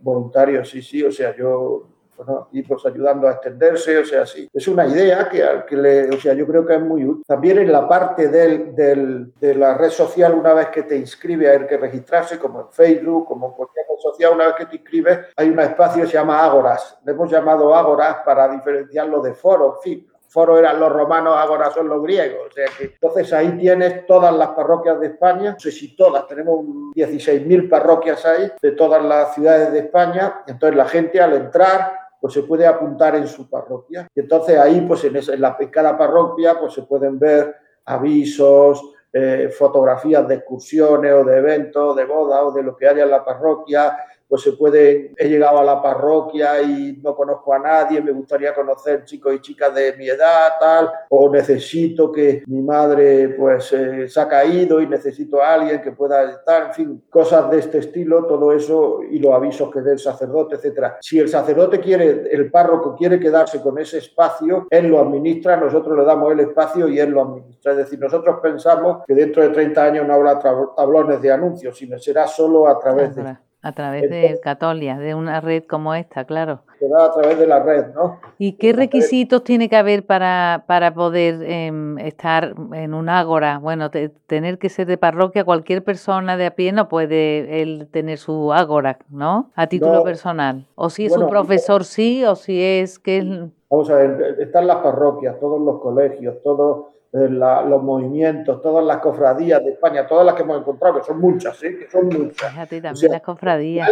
voluntario, 0.00 0.64
sí, 0.64 0.82
sí, 0.82 1.02
o 1.02 1.10
sea, 1.10 1.34
yo 1.36 1.88
bueno, 2.16 2.48
y 2.52 2.62
pues 2.62 2.84
ayudando 2.86 3.26
a 3.26 3.32
extenderse, 3.32 3.98
o 3.98 4.04
sea, 4.04 4.24
sí. 4.24 4.48
Es 4.52 4.68
una 4.68 4.86
idea 4.86 5.28
que, 5.28 5.44
que 5.68 5.76
le, 5.76 6.10
o 6.10 6.20
sea, 6.20 6.32
yo 6.34 6.46
creo 6.46 6.64
que 6.64 6.74
es 6.74 6.80
muy 6.80 7.04
útil. 7.04 7.24
También 7.26 7.58
en 7.58 7.72
la 7.72 7.88
parte 7.88 8.28
del, 8.28 8.74
del, 8.74 9.32
de 9.40 9.54
la 9.54 9.76
red 9.76 9.90
social, 9.90 10.34
una 10.34 10.54
vez 10.54 10.68
que 10.68 10.84
te 10.84 10.96
inscribe, 10.96 11.50
hay 11.50 11.66
que 11.66 11.76
registrarse, 11.76 12.38
como 12.38 12.60
en 12.60 12.68
Facebook, 12.70 13.26
como 13.26 13.48
en 13.48 13.52
cualquier 13.54 13.86
red 13.88 13.98
social, 13.98 14.32
una 14.34 14.46
vez 14.46 14.54
que 14.54 14.66
te 14.66 14.76
inscribes, 14.76 15.18
hay 15.36 15.50
un 15.50 15.58
espacio 15.58 16.02
que 16.02 16.08
se 16.08 16.14
llama 16.14 16.44
Ágoras. 16.44 16.98
Le 17.04 17.12
hemos 17.12 17.30
llamado 17.30 17.74
Ágoras 17.74 18.18
para 18.24 18.48
diferenciarlo 18.48 19.20
de 19.20 19.34
foro, 19.34 19.76
en 19.76 19.82
fin 19.82 20.13
foro 20.28 20.58
eran 20.58 20.80
los 20.80 20.92
romanos, 20.92 21.34
ahora 21.36 21.70
son 21.70 21.88
los 21.88 22.02
griegos. 22.02 22.48
O 22.48 22.52
sea 22.52 22.66
que, 22.76 22.84
entonces 22.84 23.32
ahí 23.32 23.56
tienes 23.58 24.06
todas 24.06 24.34
las 24.34 24.48
parroquias 24.48 25.00
de 25.00 25.08
España, 25.08 25.52
no 25.52 25.58
sé 25.58 25.70
si 25.70 25.96
todas, 25.96 26.26
tenemos 26.26 26.64
16.000 26.94 27.68
parroquias 27.68 28.24
ahí 28.26 28.50
de 28.60 28.72
todas 28.72 29.04
las 29.04 29.34
ciudades 29.34 29.72
de 29.72 29.80
España. 29.80 30.42
Entonces 30.46 30.76
la 30.76 30.86
gente 30.86 31.20
al 31.20 31.34
entrar 31.34 32.04
pues 32.20 32.32
se 32.32 32.42
puede 32.42 32.66
apuntar 32.66 33.16
en 33.16 33.26
su 33.26 33.50
parroquia. 33.50 34.08
Y 34.14 34.20
entonces 34.20 34.58
ahí, 34.58 34.80
pues 34.80 35.04
en, 35.04 35.40
la, 35.42 35.56
en 35.60 35.68
cada 35.68 35.98
parroquia, 35.98 36.58
pues 36.58 36.72
se 36.72 36.82
pueden 36.84 37.18
ver 37.18 37.54
avisos, 37.84 38.82
eh, 39.12 39.48
fotografías 39.56 40.26
de 40.26 40.36
excursiones 40.36 41.12
o 41.12 41.22
de 41.22 41.36
eventos, 41.36 41.94
de 41.94 42.04
bodas 42.04 42.40
o 42.42 42.50
de 42.50 42.62
lo 42.62 42.74
que 42.76 42.88
haya 42.88 43.04
en 43.04 43.10
la 43.10 43.24
parroquia, 43.24 43.96
pues 44.28 44.42
se 44.42 44.52
puede, 44.52 45.12
he 45.16 45.28
llegado 45.28 45.58
a 45.58 45.64
la 45.64 45.82
parroquia 45.82 46.62
y 46.62 47.00
no 47.02 47.14
conozco 47.14 47.52
a 47.52 47.58
nadie, 47.58 48.00
me 48.00 48.12
gustaría 48.12 48.54
conocer 48.54 49.04
chicos 49.04 49.34
y 49.34 49.40
chicas 49.40 49.74
de 49.74 49.94
mi 49.96 50.08
edad, 50.08 50.52
tal, 50.58 50.90
o 51.10 51.30
necesito 51.30 52.10
que 52.10 52.42
mi 52.46 52.62
madre 52.62 53.30
pues 53.30 53.72
eh, 53.72 54.08
se 54.08 54.20
ha 54.20 54.28
caído 54.28 54.80
y 54.80 54.86
necesito 54.86 55.42
a 55.42 55.54
alguien 55.54 55.80
que 55.82 55.92
pueda 55.92 56.30
estar, 56.30 56.68
en 56.68 56.74
fin, 56.74 57.04
cosas 57.10 57.50
de 57.50 57.58
este 57.58 57.78
estilo, 57.78 58.26
todo 58.26 58.52
eso 58.52 59.00
y 59.08 59.18
los 59.18 59.32
avisos 59.32 59.70
que 59.70 59.80
dé 59.80 59.92
el 59.92 59.98
sacerdote, 59.98 60.56
etcétera. 60.56 60.98
Si 61.00 61.18
el 61.18 61.28
sacerdote 61.28 61.80
quiere, 61.80 62.28
el 62.30 62.50
párroco 62.50 62.96
quiere 62.96 63.20
quedarse 63.20 63.60
con 63.60 63.78
ese 63.78 63.98
espacio, 63.98 64.66
él 64.70 64.88
lo 64.88 65.00
administra, 65.00 65.56
nosotros 65.56 65.96
le 65.98 66.04
damos 66.04 66.32
el 66.32 66.40
espacio 66.40 66.88
y 66.88 66.98
él 66.98 67.10
lo 67.10 67.22
administra. 67.22 67.72
Es 67.72 67.78
decir, 67.78 67.98
nosotros 67.98 68.38
pensamos 68.42 69.04
que 69.06 69.14
dentro 69.14 69.42
de 69.42 69.50
30 69.50 69.84
años 69.84 70.06
no 70.06 70.14
habrá 70.14 70.38
tablones 70.38 71.20
de 71.20 71.32
anuncios, 71.32 71.76
sino 71.76 71.98
será 71.98 72.26
solo 72.26 72.68
a 72.68 72.78
través 72.78 73.14
de 73.14 73.36
a 73.64 73.72
través 73.72 74.10
de 74.10 74.38
Catolia, 74.42 74.98
de 74.98 75.14
una 75.14 75.40
red 75.40 75.64
como 75.64 75.94
esta, 75.94 76.26
claro. 76.26 76.60
a 76.98 77.12
través 77.12 77.38
de 77.38 77.46
la 77.46 77.60
red, 77.60 77.94
¿no? 77.94 78.20
¿Y 78.36 78.52
qué 78.52 78.74
requisitos 78.74 79.42
tiene 79.42 79.70
que 79.70 79.76
haber 79.76 80.04
para, 80.04 80.64
para 80.66 80.92
poder 80.92 81.42
em, 81.42 81.98
estar 81.98 82.54
en 82.74 82.92
un 82.92 83.08
ágora? 83.08 83.58
Bueno, 83.58 83.90
tener 84.26 84.58
que 84.58 84.68
ser 84.68 84.86
de 84.86 84.98
parroquia, 84.98 85.44
cualquier 85.44 85.82
persona 85.82 86.36
de 86.36 86.44
a 86.44 86.50
pie 86.54 86.72
no 86.72 86.90
puede 86.90 87.62
él 87.62 87.88
tener 87.90 88.18
su 88.18 88.52
ágora, 88.52 88.98
¿no? 89.08 89.50
A 89.54 89.66
título 89.66 90.04
personal. 90.04 90.66
O 90.74 90.90
si 90.90 91.06
es 91.06 91.16
un 91.16 91.30
profesor, 91.30 91.84
sí, 91.84 92.22
o 92.26 92.34
si 92.34 92.62
es 92.62 92.98
que... 92.98 93.48
Vamos 93.70 93.88
a 93.88 93.96
ver, 93.96 94.36
están 94.40 94.66
las 94.66 94.76
parroquias, 94.76 95.40
todos 95.40 95.58
los 95.58 95.80
colegios, 95.80 96.36
todos 96.42 96.93
eh, 97.14 97.28
los 97.28 97.80
movimientos, 97.80 98.60
todas 98.60 98.84
las 98.84 98.98
cofradías 98.98 99.62
de 99.62 99.70
España, 99.70 100.04
todas 100.04 100.26
las 100.26 100.34
que 100.34 100.42
hemos 100.42 100.58
encontrado, 100.58 100.98
que 100.98 101.04
son 101.04 101.20
muchas, 101.20 101.56
¿sí? 101.56 101.68
que 101.78 101.88
son 101.88 102.06
muchas. 102.08 102.50
Fíjate, 102.50 102.80
también 102.80 103.12
las 103.12 103.22
cofradías. 103.22 103.88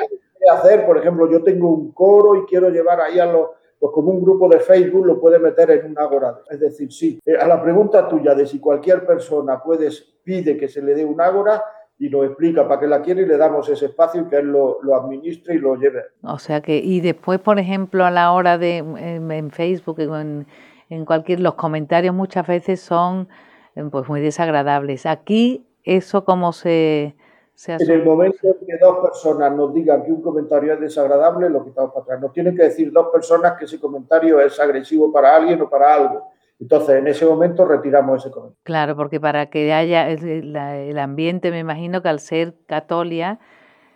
hacer, 0.52 0.84
por 0.84 0.98
ejemplo, 0.98 1.30
yo 1.30 1.40
tengo 1.44 1.70
un 1.70 1.92
coro 1.92 2.34
y 2.34 2.44
quiero 2.46 2.68
llevar 2.68 3.00
ahí 3.00 3.20
a 3.20 3.26
los, 3.26 3.50
pues 3.78 3.92
como 3.92 4.10
un 4.10 4.24
grupo 4.24 4.48
de 4.48 4.58
Facebook 4.58 5.06
lo 5.06 5.20
puede 5.20 5.38
meter 5.38 5.70
en 5.70 5.92
un 5.92 5.98
ágora. 6.00 6.40
Es 6.50 6.58
decir, 6.58 6.92
sí, 6.92 7.20
eh, 7.24 7.36
a 7.36 7.46
la 7.46 7.62
pregunta 7.62 8.08
tuya 8.08 8.34
de 8.34 8.44
si 8.44 8.58
cualquier 8.58 9.06
persona 9.06 9.62
puede, 9.62 9.88
pide 10.24 10.56
que 10.56 10.66
se 10.66 10.82
le 10.82 10.92
dé 10.92 11.04
un 11.04 11.20
ágora, 11.20 11.62
y 12.02 12.08
lo 12.08 12.24
explica 12.24 12.66
para 12.66 12.80
que 12.80 12.88
la 12.88 13.00
quiere 13.00 13.22
y 13.22 13.26
le 13.26 13.36
damos 13.36 13.68
ese 13.68 13.86
espacio 13.86 14.22
y 14.22 14.24
que 14.24 14.38
él 14.38 14.46
lo, 14.46 14.82
lo, 14.82 14.96
administre 14.96 15.54
y 15.54 15.58
lo 15.58 15.76
lleve. 15.76 16.02
O 16.24 16.36
sea 16.36 16.60
que, 16.60 16.78
y 16.78 17.00
después, 17.00 17.38
por 17.38 17.60
ejemplo, 17.60 18.04
a 18.04 18.10
la 18.10 18.32
hora 18.32 18.58
de 18.58 18.78
en, 18.78 19.30
en 19.30 19.50
Facebook, 19.52 20.00
en, 20.00 20.44
en 20.94 21.04
cualquier 21.06 21.40
los 21.40 21.54
comentarios 21.54 22.14
muchas 22.14 22.46
veces 22.46 22.80
son 22.80 23.28
eh, 23.74 23.84
pues 23.90 24.08
muy 24.08 24.20
desagradables. 24.20 25.06
Aquí 25.06 25.66
eso 25.84 26.24
como 26.24 26.52
se, 26.52 27.16
se 27.54 27.74
En 27.74 27.90
el 27.90 28.04
momento 28.04 28.38
en 28.42 28.66
que 28.66 28.76
dos 28.78 28.98
personas 29.02 29.52
nos 29.56 29.72
digan 29.72 30.04
que 30.04 30.12
un 30.12 30.20
comentario 30.20 30.74
es 30.74 30.80
desagradable, 30.80 31.48
lo 31.48 31.64
quitamos 31.64 31.92
para 31.92 32.02
atrás. 32.04 32.20
Nos 32.20 32.32
tienen 32.32 32.54
que 32.54 32.64
decir 32.64 32.92
dos 32.92 33.08
personas 33.10 33.54
que 33.58 33.64
ese 33.64 33.80
comentario 33.80 34.38
es 34.40 34.60
agresivo 34.60 35.10
para 35.10 35.34
alguien 35.34 35.60
o 35.62 35.70
para 35.70 35.94
algo. 35.94 36.28
Entonces, 36.60 36.96
en 36.96 37.08
ese 37.08 37.24
momento 37.24 37.64
retiramos 37.64 38.20
ese 38.20 38.30
comentario. 38.30 38.60
Claro, 38.62 38.94
porque 38.94 39.18
para 39.18 39.46
que 39.46 39.72
haya 39.72 40.08
el, 40.10 40.98
ambiente, 40.98 41.50
me 41.50 41.58
imagino 41.58 42.02
que 42.02 42.08
al 42.08 42.20
ser 42.20 42.54
católica 42.66 43.40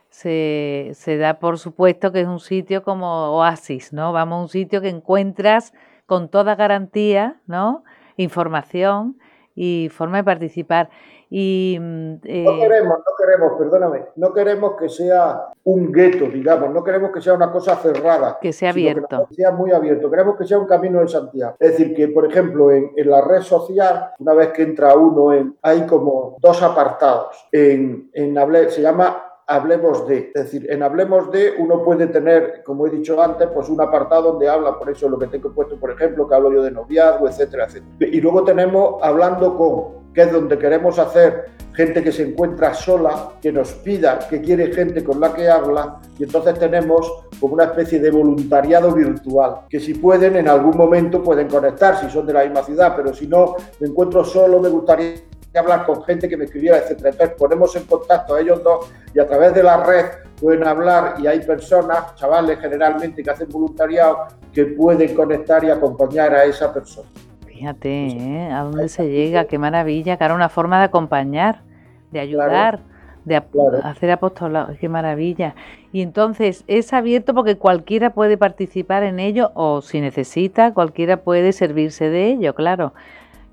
se, 0.08 0.90
se 0.94 1.18
da 1.18 1.38
por 1.38 1.58
supuesto 1.58 2.10
que 2.10 2.22
es 2.22 2.26
un 2.26 2.40
sitio 2.40 2.82
como 2.82 3.36
oasis, 3.36 3.92
¿no? 3.92 4.12
Vamos 4.12 4.38
a 4.38 4.42
un 4.42 4.48
sitio 4.48 4.80
que 4.80 4.88
encuentras 4.88 5.72
con 6.06 6.28
toda 6.28 6.54
garantía, 6.54 7.40
¿no? 7.46 7.84
Información 8.16 9.18
y 9.54 9.88
forma 9.90 10.18
de 10.18 10.24
participar. 10.24 10.90
Y, 11.28 11.76
mm, 11.80 12.14
eh... 12.22 12.44
No 12.44 12.60
queremos, 12.60 12.98
no 12.98 13.16
queremos, 13.18 13.52
perdóname, 13.58 14.04
no 14.14 14.32
queremos 14.32 14.76
que 14.78 14.88
sea 14.88 15.48
un 15.64 15.90
gueto, 15.90 16.26
digamos, 16.26 16.70
no 16.70 16.84
queremos 16.84 17.10
que 17.10 17.20
sea 17.20 17.34
una 17.34 17.50
cosa 17.50 17.74
cerrada. 17.76 18.38
Que 18.40 18.52
sea 18.52 18.70
abierto. 18.70 19.26
Que 19.28 19.34
sea 19.34 19.50
muy 19.50 19.72
abierto, 19.72 20.08
queremos 20.08 20.36
que 20.36 20.44
sea 20.44 20.58
un 20.58 20.66
camino 20.66 21.00
de 21.00 21.08
Santiago. 21.08 21.56
Es 21.58 21.72
decir, 21.72 21.94
que 21.96 22.08
por 22.08 22.30
ejemplo 22.30 22.70
en, 22.70 22.92
en 22.96 23.10
la 23.10 23.22
red 23.22 23.40
social, 23.40 24.12
una 24.20 24.34
vez 24.34 24.52
que 24.52 24.62
entra 24.62 24.94
uno, 24.94 25.32
en, 25.32 25.56
hay 25.62 25.84
como 25.86 26.36
dos 26.40 26.62
apartados. 26.62 27.48
En, 27.50 28.08
en 28.12 28.36
se 28.70 28.82
llama 28.82 29.25
Hablemos 29.48 30.08
de. 30.08 30.32
Es 30.34 30.44
decir, 30.44 30.66
en 30.68 30.82
Hablemos 30.82 31.30
de 31.30 31.54
uno 31.58 31.84
puede 31.84 32.08
tener, 32.08 32.64
como 32.64 32.86
he 32.86 32.90
dicho 32.90 33.22
antes, 33.22 33.48
pues 33.54 33.68
un 33.68 33.80
apartado 33.80 34.32
donde 34.32 34.48
habla, 34.48 34.76
por 34.76 34.90
eso 34.90 35.08
lo 35.08 35.18
que 35.18 35.28
tengo 35.28 35.52
puesto, 35.52 35.78
por 35.78 35.92
ejemplo, 35.92 36.26
que 36.26 36.34
hablo 36.34 36.52
yo 36.52 36.64
de 36.64 36.72
noviazgo, 36.72 37.28
etcétera, 37.28 37.66
etcétera. 37.66 37.94
Y 38.00 38.20
luego 38.20 38.42
tenemos 38.42 39.00
Hablando 39.02 39.56
con, 39.56 40.12
que 40.12 40.22
es 40.22 40.32
donde 40.32 40.58
queremos 40.58 40.98
hacer 40.98 41.44
gente 41.74 42.02
que 42.02 42.10
se 42.10 42.24
encuentra 42.24 42.74
sola, 42.74 43.34
que 43.40 43.52
nos 43.52 43.72
pida, 43.74 44.18
que 44.28 44.40
quiere 44.40 44.72
gente 44.72 45.04
con 45.04 45.20
la 45.20 45.32
que 45.32 45.48
habla, 45.48 46.00
y 46.18 46.24
entonces 46.24 46.58
tenemos 46.58 47.26
como 47.38 47.54
una 47.54 47.64
especie 47.64 48.00
de 48.00 48.10
voluntariado 48.10 48.92
virtual, 48.92 49.66
que 49.68 49.78
si 49.78 49.94
pueden, 49.94 50.36
en 50.36 50.48
algún 50.48 50.76
momento 50.76 51.22
pueden 51.22 51.46
conectar, 51.46 52.00
si 52.00 52.10
son 52.10 52.26
de 52.26 52.32
la 52.32 52.44
misma 52.44 52.62
ciudad, 52.64 52.94
pero 52.96 53.14
si 53.14 53.28
no, 53.28 53.54
me 53.78 53.88
encuentro 53.88 54.24
solo, 54.24 54.58
me 54.58 54.70
gustaría 54.70 55.16
hablar 55.58 55.84
con 55.84 56.02
gente 56.04 56.28
que 56.28 56.36
me 56.36 56.44
escribiera, 56.44 56.78
etcétera. 56.78 57.10
Entonces 57.10 57.36
ponemos 57.38 57.74
en 57.76 57.84
contacto 57.84 58.34
a 58.34 58.40
ellos 58.40 58.62
dos 58.62 58.92
y 59.14 59.18
a 59.18 59.26
través 59.26 59.54
de 59.54 59.62
la 59.62 59.84
red 59.84 60.06
pueden 60.40 60.66
hablar 60.66 61.14
y 61.18 61.26
hay 61.26 61.40
personas, 61.40 62.14
chavales 62.16 62.58
generalmente 62.60 63.22
que 63.22 63.30
hacen 63.30 63.48
voluntariado, 63.48 64.26
que 64.52 64.66
pueden 64.66 65.14
conectar 65.14 65.64
y 65.64 65.70
acompañar 65.70 66.34
a 66.34 66.44
esa 66.44 66.72
persona. 66.72 67.08
Fíjate, 67.46 67.88
¿eh? 68.08 68.50
¿a 68.52 68.62
dónde 68.62 68.88
se 68.88 69.08
llega? 69.08 69.46
Qué 69.46 69.58
maravilla, 69.58 70.18
era 70.20 70.34
una 70.34 70.50
forma 70.50 70.78
de 70.78 70.84
acompañar, 70.84 71.62
de 72.10 72.20
ayudar. 72.20 72.80
de 73.24 73.42
hacer 73.82 74.10
apostolado, 74.12 74.74
qué 74.78 74.88
maravilla. 74.88 75.56
Y 75.90 76.02
entonces 76.02 76.62
es 76.68 76.92
abierto 76.92 77.34
porque 77.34 77.56
cualquiera 77.56 78.10
puede 78.10 78.38
participar 78.38 79.02
en 79.02 79.18
ello 79.18 79.50
o 79.54 79.80
si 79.82 80.00
necesita, 80.00 80.72
cualquiera 80.72 81.16
puede 81.16 81.52
servirse 81.52 82.08
de 82.08 82.28
ello, 82.28 82.54
claro. 82.54 82.92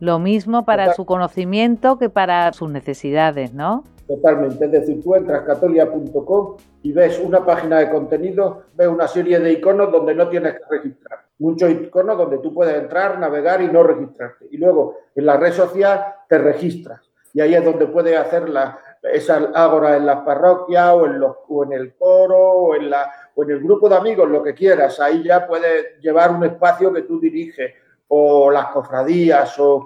Lo 0.03 0.19
mismo 0.19 0.65
para 0.65 0.93
su 0.95 1.05
conocimiento 1.05 1.98
que 1.98 2.10
para 2.10 2.51
sus 2.51 2.69
necesidades, 2.69 3.53
¿no? 3.53 3.86
Totalmente. 4.05 4.65
Es 4.65 4.72
decir, 4.74 5.01
tú 5.01 5.15
entras 5.15 5.43
catolia.com 5.43 6.57
y 6.81 6.91
ves 6.91 7.22
una 7.24 7.45
página 7.45 7.79
de 7.79 7.89
contenido, 7.89 8.63
ves 8.74 8.89
una 8.89 9.07
serie 9.07 9.39
de 9.39 9.53
iconos 9.53 9.93
donde 9.93 10.13
no 10.13 10.27
tienes 10.27 10.55
que 10.55 10.63
registrar. 10.69 11.19
Muchos 11.39 11.72
iconos 11.72 12.17
donde 12.17 12.39
tú 12.39 12.53
puedes 12.53 12.75
entrar, 12.75 13.17
navegar 13.17 13.62
y 13.62 13.67
no 13.67 13.81
registrarte. 13.81 14.48
Y 14.51 14.57
luego 14.57 14.98
en 15.15 15.25
la 15.25 15.38
red 15.38 15.53
social 15.53 16.03
te 16.27 16.38
registras. 16.38 17.00
Y 17.33 17.39
ahí 17.39 17.55
es 17.55 17.63
donde 17.63 17.88
puedes 17.88 18.19
hacer 18.19 18.50
la, 18.50 18.77
esa 19.03 19.38
ágora 19.55 19.95
en 19.95 20.05
las 20.05 20.19
parroquias 20.25 20.89
o 20.95 21.05
en, 21.05 21.17
los, 21.17 21.38
o 21.48 21.63
en 21.63 21.72
el 21.72 21.95
coro 21.95 22.39
o 22.39 22.75
en, 22.75 22.89
la, 22.89 23.10
o 23.36 23.43
en 23.45 23.51
el 23.51 23.63
grupo 23.63 23.88
de 23.88 23.95
amigos, 23.95 24.29
lo 24.29 24.43
que 24.43 24.53
quieras. 24.53 25.00
Ahí 25.00 25.24
ya 25.24 25.48
puedes 25.48 25.98
llevar 26.01 26.31
un 26.31 26.43
espacio 26.43 26.91
que 26.91 27.03
tú 27.03 27.22
diriges 27.22 27.72
o 28.07 28.51
las 28.51 28.67
cofradías 28.67 29.57
o, 29.60 29.86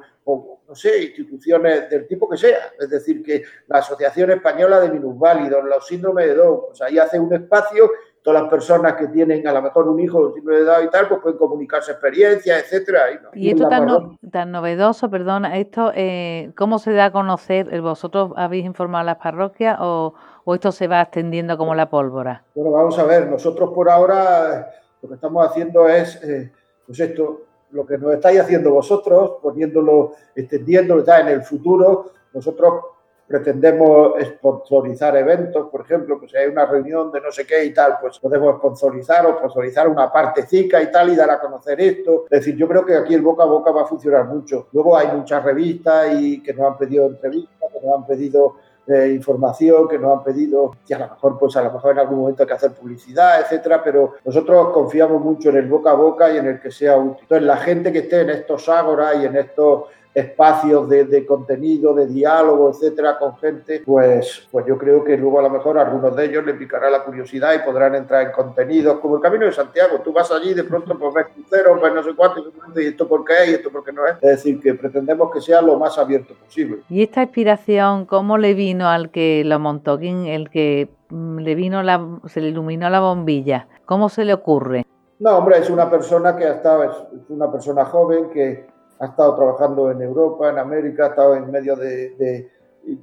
no 0.67 0.75
sé, 0.75 1.03
instituciones 1.03 1.89
del 1.89 2.07
tipo 2.07 2.29
que 2.29 2.38
sea. 2.38 2.71
Es 2.77 2.89
decir, 2.89 3.24
que 3.24 3.43
la 3.67 3.79
Asociación 3.79 4.31
Española 4.31 4.79
de 4.79 4.91
Minusválidos, 4.91 5.63
los 5.63 5.88
síndromes 5.88 6.27
de 6.27 6.36
Down, 6.36 6.62
pues 6.67 6.81
ahí 6.81 7.00
hace 7.00 7.19
un 7.19 7.33
espacio, 7.33 7.89
todas 8.21 8.41
las 8.41 8.50
personas 8.50 8.93
que 8.95 9.07
tienen 9.07 9.47
a 9.47 9.53
lo 9.53 9.62
mejor 9.62 9.88
un 9.88 10.01
hijo 10.01 10.21
con 10.21 10.33
síndrome 10.33 10.59
de 10.59 10.65
Down 10.65 10.83
y 10.83 10.89
tal, 10.89 11.07
pues 11.07 11.21
pueden 11.21 11.38
comunicarse 11.38 11.91
experiencias, 11.91 12.63
etcétera. 12.63 13.03
Y, 13.33 13.50
esto 13.50 13.69
tan, 13.69 14.17
tan, 14.29 14.51
novedoso, 14.51 15.09
perdona, 15.09 15.57
esto, 15.57 15.93
eh, 15.95 16.51
¿cómo 16.57 16.79
se 16.79 16.91
da 16.91 17.05
a 17.05 17.12
conocer? 17.12 17.81
¿Vosotros 17.81 18.33
habéis 18.36 18.65
informado 18.65 19.03
a 19.03 19.05
las 19.05 19.17
parroquias 19.17 19.77
o, 19.79 20.13
esto 20.53 20.74
se 20.74 20.88
va 20.88 21.01
extendiendo 21.01 21.57
como 21.57 21.75
la 21.75 21.89
pólvora? 21.89 22.43
Bueno, 22.55 22.71
vamos 22.71 23.00
a 23.00 23.05
ver, 23.05 23.27
nosotros 23.27 23.71
por 23.74 23.89
ahora 23.89 24.69
lo 25.01 25.07
que 25.07 25.15
estamos 25.15 25.45
haciendo 25.47 25.88
es, 25.88 26.21
eh, 26.24 26.51
pues 26.86 27.00
esto, 27.00 27.43
lo 27.71 27.86
que 27.86 27.97
nos 27.97 28.13
estáis 28.13 28.39
haciendo 28.39 28.71
vosotros, 28.71 29.38
poniéndolo, 29.41 30.13
extendiéndolo 30.36 31.03
ya 31.03 31.19
en 31.19 31.29
el 31.29 31.43
futuro, 31.43 32.12
nosotros 32.33 32.83
pretendemos 33.27 34.13
sponsorizar 34.24 35.17
eventos, 35.17 35.67
por 35.69 35.81
ejemplo, 35.81 36.17
pues 36.17 36.31
si 36.31 36.38
hay 36.38 36.47
una 36.47 36.65
reunión 36.65 37.12
de 37.12 37.19
no 37.19 37.29
sé 37.29 37.45
qué 37.45 37.65
y 37.65 37.74
tal, 37.74 37.97
pues 38.00 38.17
podemos 38.19 38.55
sponsorizar 38.55 39.25
o 39.25 39.38
sponsorizar 39.38 39.89
una 39.89 40.12
partecica 40.12 40.81
y 40.81 40.89
tal 40.89 41.09
y 41.09 41.15
dar 41.15 41.29
a 41.29 41.39
conocer 41.39 41.79
esto. 41.81 42.24
Es 42.29 42.39
decir, 42.39 42.55
yo 42.55 42.67
creo 42.69 42.86
que 42.86 42.95
aquí 42.95 43.13
el 43.13 43.21
boca 43.21 43.43
a 43.43 43.47
boca 43.47 43.71
va 43.71 43.81
a 43.81 43.86
funcionar 43.86 44.25
mucho. 44.25 44.67
Luego 44.71 44.95
hay 44.95 45.07
muchas 45.07 45.43
revistas 45.43 46.13
y 46.17 46.41
que 46.41 46.53
nos 46.53 46.71
han 46.71 46.77
pedido 46.77 47.05
entrevistas, 47.07 47.69
que 47.74 47.86
nos 47.86 47.97
han 47.97 48.07
pedido 48.07 48.55
información 48.88 49.88
que 49.88 50.00
nos 50.00 50.17
han 50.17 50.24
pedido 50.24 50.72
y 50.88 50.94
a 50.94 51.00
lo 51.00 51.10
mejor 51.10 51.38
pues 51.38 51.56
a 51.58 51.63
lo 51.63 51.74
mejor 51.74 51.91
en 51.91 52.00
algún 52.00 52.20
momento 52.20 52.44
hay 52.44 52.48
que 52.48 52.53
hacer 52.53 52.72
publicidad, 52.72 53.41
etcétera, 53.41 53.84
pero 53.84 54.13
nosotros 54.24 54.70
confiamos 54.74 55.22
mucho 55.22 55.50
en 55.50 55.58
el 55.58 55.67
boca 55.67 55.91
a 55.91 55.96
boca 55.96 56.32
y 56.32 56.38
en 56.38 56.48
el 56.48 56.60
que 56.60 56.72
sea 56.72 56.98
útil. 56.98 57.20
Entonces 57.22 57.48
la 57.48 57.58
gente 57.58 57.91
que 57.91 58.00
esté 58.00 58.22
en 58.22 58.29
estos 58.29 58.70
ágoras 58.70 59.15
y 59.22 59.25
en 59.25 59.36
estos 59.36 59.84
espacios 60.17 60.89
de, 60.89 61.25
contenido, 61.27 61.93
de 61.93 62.07
diálogo, 62.07 62.71
etcétera, 62.71 63.19
con 63.19 63.38
gente, 63.38 63.83
pues, 63.86 64.47
pues 64.50 64.65
yo 64.65 64.75
creo 64.75 65.03
que 65.03 65.15
luego 65.15 65.39
a 65.39 65.43
lo 65.43 65.51
mejor 65.51 65.77
a 65.77 65.83
algunos 65.83 66.15
de 66.15 66.25
ellos 66.25 66.43
les 66.43 66.55
picará 66.55 66.89
la 66.89 67.03
curiosidad 67.03 67.53
y 67.53 67.59
podrán 67.59 67.93
entrar 67.93 68.25
en 68.25 68.31
contenidos 68.31 69.00
como 69.00 69.17
el 69.17 69.21
Camino 69.21 69.45
de 69.45 69.51
Santiago. 69.51 70.01
Tú 70.03 70.12
vas 70.12 70.31
allí 70.31 70.50
y 70.50 70.53
de 70.55 70.63
pronto 70.63 70.97
pues 70.97 71.13
ves 71.13 71.27
cruceros, 71.36 71.79
ves 71.79 71.93
no 71.93 72.03
sé 72.03 72.15
cuánto, 72.15 72.41
y 72.81 72.88
esto 72.88 73.07
por 73.07 73.24
qué 73.25 73.43
es 73.43 73.50
y 73.50 73.53
esto 73.53 73.69
por 73.69 73.83
qué 73.83 73.93
no 73.93 74.07
es. 74.07 74.15
Es 74.15 74.43
decir, 74.43 74.59
que 74.59 74.74
pretendemos 74.74 75.31
que 75.31 75.39
sea 75.39 75.62
lo 75.62 75.77
más 75.77 76.00
abierto 76.00 76.33
posible. 76.33 76.79
¿Y 76.89 77.03
esta 77.03 77.21
inspiración 77.21 78.05
cómo 78.07 78.39
le 78.39 78.55
vino 78.55 78.89
al 78.89 79.12
que 79.12 79.43
lo 79.45 79.59
montó? 79.59 80.00
el 80.00 80.50
que 80.50 80.89
mm, 81.09 81.38
le 81.39 81.53
vino 81.53 81.83
la, 81.83 82.03
se 82.25 82.41
le 82.41 82.50
iluminó 82.50 82.89
la 82.89 83.01
bombilla? 83.01 83.67
¿Cómo 83.86 84.09
se 84.09 84.25
le 84.25 84.33
ocurre? 84.33 84.88
No, 85.19 85.38
hombre, 85.38 85.59
es 85.59 85.69
una 85.69 85.89
persona 85.91 86.36
que 86.36 86.45
ha 86.45 86.53
estado, 86.53 86.83
es 86.86 86.91
una 87.29 87.51
persona 87.51 87.86
joven 87.86 88.31
que 88.31 88.67
ha 89.00 89.06
estado 89.06 89.36
trabajando 89.36 89.92
en 89.92 90.01
Europa, 90.01 90.50
en 90.50 90.60
América, 90.60 91.06
ha 91.06 91.10
estado 91.10 91.36
en 91.36 91.51
medio 91.51 91.75
de, 91.75 92.51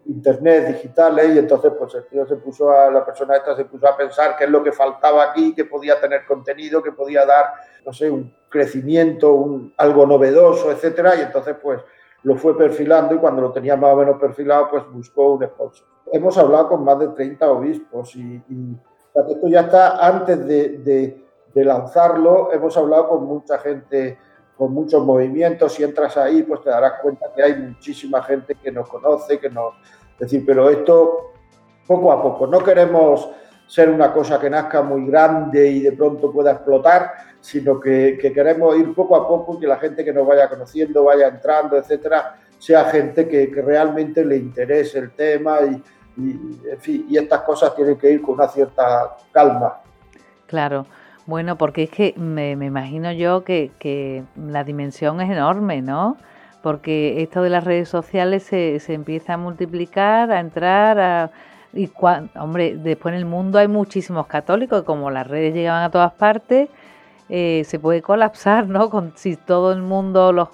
internet, 0.07 0.67
digitales, 0.69 1.35
y 1.35 1.39
entonces 1.39 1.71
pues 1.79 1.95
el 1.95 2.07
tío 2.07 2.27
se 2.27 2.37
puso 2.37 2.71
a, 2.71 2.91
la 2.91 3.05
persona 3.05 3.37
esta 3.37 3.55
se 3.55 3.67
puso 3.67 3.87
a 3.87 3.95
pensar 3.95 4.35
qué 4.35 4.45
es 4.45 4.51
lo 4.51 4.63
que 4.63 4.73
faltaba 4.73 5.23
aquí, 5.25 5.55
que 5.55 5.67
podía 5.67 6.01
tener 6.01 6.25
contenido, 6.25 6.83
que 6.83 6.93
podía 6.93 7.27
dar, 7.27 7.53
no 7.85 7.93
sé, 7.93 8.11
un 8.11 8.35
crecimiento, 8.49 9.35
un, 9.35 9.75
algo 9.77 10.07
novedoso, 10.07 10.73
etcétera, 10.73 11.17
y 11.17 11.21
entonces 11.21 11.57
pues 11.63 11.81
lo 12.23 12.35
fue 12.37 12.57
perfilando 12.57 13.15
y 13.15 13.19
cuando 13.19 13.43
lo 13.43 13.53
tenía 13.53 13.77
más 13.77 13.93
o 13.93 13.97
menos 13.97 14.19
perfilado, 14.19 14.71
pues 14.71 14.85
buscó 14.91 15.35
un 15.35 15.45
sponsor. 15.45 15.87
Hemos 16.11 16.39
hablado 16.39 16.69
con 16.69 16.83
más 16.83 16.99
de 16.99 17.09
30 17.09 17.51
obispos 17.51 18.17
y, 18.17 18.43
esto 19.15 19.47
ya 19.49 19.61
está 19.61 20.05
antes 20.05 20.47
de 20.47 21.25
de 21.55 21.65
lanzarlo, 21.65 22.53
hemos 22.53 22.77
hablado 22.77 23.09
con 23.09 23.25
mucha 23.25 23.59
gente, 23.59 24.19
con 24.57 24.73
muchos 24.73 25.05
movimientos, 25.05 25.73
si 25.73 25.83
entras 25.83 26.17
ahí, 26.17 26.43
pues 26.43 26.63
te 26.63 26.71
darás 26.71 27.01
cuenta 27.03 27.27
que 27.35 27.43
hay 27.43 27.55
muchísima 27.57 28.23
gente 28.23 28.55
que 28.55 28.71
nos 28.71 28.89
conoce, 28.89 29.39
que 29.39 29.51
nos... 29.51 29.75
Es 30.13 30.31
decir, 30.31 30.45
pero 30.47 30.71
esto 30.71 31.33
poco 31.87 32.13
a 32.13 32.23
poco, 32.23 32.47
no 32.47 32.63
queremos 32.63 33.29
ser 33.67 33.91
una 33.91 34.13
cosa 34.13 34.39
que 34.39 34.51
nazca 34.51 34.83
muy 34.83 35.07
grande 35.07 35.69
y 35.69 35.81
de 35.81 35.93
pronto 35.93 36.31
pueda 36.31 36.53
explotar, 36.53 37.13
sino 37.41 37.81
que, 37.81 38.19
queremos 38.35 38.77
ir 38.79 38.95
poco 38.95 39.17
a 39.17 39.27
poco, 39.27 39.59
que 39.59 39.67
la 39.67 39.77
gente 39.79 40.05
que 40.05 40.13
nos 40.13 40.27
vaya 40.27 40.49
conociendo, 40.49 41.05
vaya 41.05 41.29
entrando, 41.29 41.77
etcétera, 41.77 42.37
sea 42.59 42.85
gente 42.85 43.29
que, 43.29 43.51
realmente 43.63 44.25
le 44.25 44.37
interese 44.37 44.99
el 44.99 45.11
tema 45.13 45.59
y, 45.63 45.83
fin, 46.79 47.07
y 47.09 47.17
estas 47.17 47.41
cosas 47.41 47.75
tienen 47.75 47.97
que 47.97 48.11
ir 48.11 48.23
con 48.23 48.35
una 48.35 48.49
cierta 48.49 49.17
calma. 49.33 49.81
Claro. 50.47 50.87
Bueno, 51.27 51.57
porque 51.57 51.85
es 51.85 51.91
que 51.91 52.15
me, 52.19 52.53
imagino 52.53 53.11
yo 53.13 53.45
que, 53.45 54.25
la 54.37 54.65
dimensión 54.65 55.21
es 55.21 55.31
enorme, 55.31 55.81
¿no? 55.81 56.17
Porque 56.63 57.23
esto 57.23 57.43
de 57.43 57.51
las 57.51 57.65
redes 57.65 57.89
sociales 57.89 58.43
se, 58.43 58.79
se 58.81 58.95
empieza 58.95 59.35
a 59.35 59.37
multiplicar, 59.37 60.31
a 60.31 60.41
entrar, 60.41 60.99
a, 60.99 61.31
y 61.73 61.91
hombre, 62.39 62.77
después 62.77 63.13
en 63.13 63.19
el 63.19 63.27
mundo 63.27 63.59
hay 63.59 63.69
muchísimos 63.69 64.27
católicos, 64.27 64.83
y 64.83 64.85
como 64.85 65.11
las 65.11 65.27
redes 65.27 65.55
llegaban 65.55 65.83
a 65.83 65.91
todas 65.91 66.13
partes, 66.13 66.69
eh, 67.29 67.63
se 67.65 67.79
puede 67.79 68.03
colapsar, 68.03 68.69
¿no? 68.69 68.91
Con, 68.91 69.13
si 69.17 69.37
todo 69.37 69.73
el 69.73 69.83
mundo 69.83 70.33
los... 70.33 70.49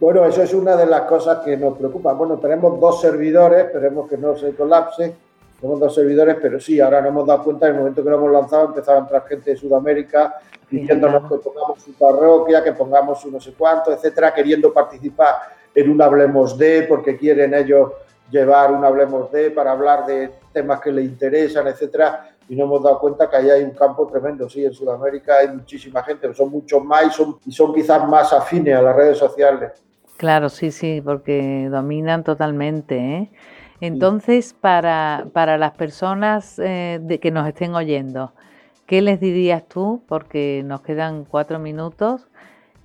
Bueno, 0.00 0.24
eso 0.24 0.42
es 0.42 0.54
una 0.54 0.76
de 0.76 0.86
las 0.86 1.02
cosas 1.02 1.38
que 1.44 1.56
nos 1.56 1.76
preocupa. 1.76 2.12
Bueno, 2.12 2.38
tenemos 2.38 2.78
dos 2.80 3.00
servidores, 3.00 3.66
esperemos 3.66 4.08
que 4.08 4.16
no 4.16 4.36
se 4.36 4.54
colapse 4.54 5.14
tenemos 5.64 5.80
dos 5.80 5.94
servidores, 5.94 6.36
pero 6.42 6.60
sí, 6.60 6.78
ahora 6.78 7.00
nos 7.00 7.08
hemos 7.08 7.26
dado 7.26 7.42
cuenta 7.42 7.66
en 7.66 7.72
el 7.72 7.78
momento 7.78 8.04
que 8.04 8.10
lo 8.10 8.16
hemos 8.16 8.32
lanzado, 8.32 8.66
empezaba 8.66 8.98
a 8.98 9.00
entrar 9.00 9.26
gente 9.26 9.50
de 9.52 9.56
Sudamérica 9.56 10.34
diciéndonos 10.70 11.22
que 11.22 11.38
pongamos 11.38 11.82
su 11.82 11.94
parroquia, 11.94 12.62
que 12.62 12.72
pongamos 12.72 13.22
su 13.22 13.30
no 13.30 13.40
sé 13.40 13.54
cuánto, 13.56 13.90
etcétera, 13.90 14.34
queriendo 14.34 14.74
participar 14.74 15.36
en 15.74 15.90
un 15.90 16.02
Hablemos 16.02 16.58
de, 16.58 16.82
porque 16.82 17.16
quieren 17.16 17.54
ellos 17.54 17.92
llevar 18.30 18.72
un 18.72 18.84
Hablemos 18.84 19.32
de 19.32 19.52
para 19.52 19.72
hablar 19.72 20.04
de 20.04 20.32
temas 20.52 20.82
que 20.82 20.92
les 20.92 21.06
interesan, 21.06 21.66
etcétera. 21.66 22.28
Y 22.46 22.56
nos 22.56 22.66
hemos 22.66 22.82
dado 22.82 22.98
cuenta 22.98 23.30
que 23.30 23.36
ahí 23.36 23.48
hay 23.48 23.62
un 23.62 23.70
campo 23.70 24.06
tremendo. 24.06 24.46
Sí, 24.50 24.66
en 24.66 24.74
Sudamérica 24.74 25.38
hay 25.38 25.48
muchísima 25.48 26.02
gente, 26.02 26.34
son 26.34 26.50
muchos 26.50 26.84
más 26.84 27.06
y 27.06 27.10
son, 27.10 27.38
y 27.46 27.52
son 27.52 27.72
quizás 27.72 28.06
más 28.06 28.34
afines 28.34 28.76
a 28.76 28.82
las 28.82 28.94
redes 28.94 29.16
sociales. 29.16 29.72
Claro, 30.18 30.50
sí, 30.50 30.70
sí, 30.70 31.00
porque 31.02 31.68
dominan 31.70 32.22
totalmente. 32.22 32.96
¿eh? 32.98 33.30
Entonces, 33.86 34.54
para, 34.54 35.26
para 35.34 35.58
las 35.58 35.72
personas 35.72 36.58
eh, 36.58 36.98
de, 37.02 37.20
que 37.20 37.30
nos 37.30 37.46
estén 37.46 37.74
oyendo, 37.74 38.32
¿qué 38.86 39.02
les 39.02 39.20
dirías 39.20 39.62
tú? 39.66 40.02
Porque 40.08 40.62
nos 40.64 40.80
quedan 40.80 41.26
cuatro 41.26 41.58
minutos. 41.58 42.26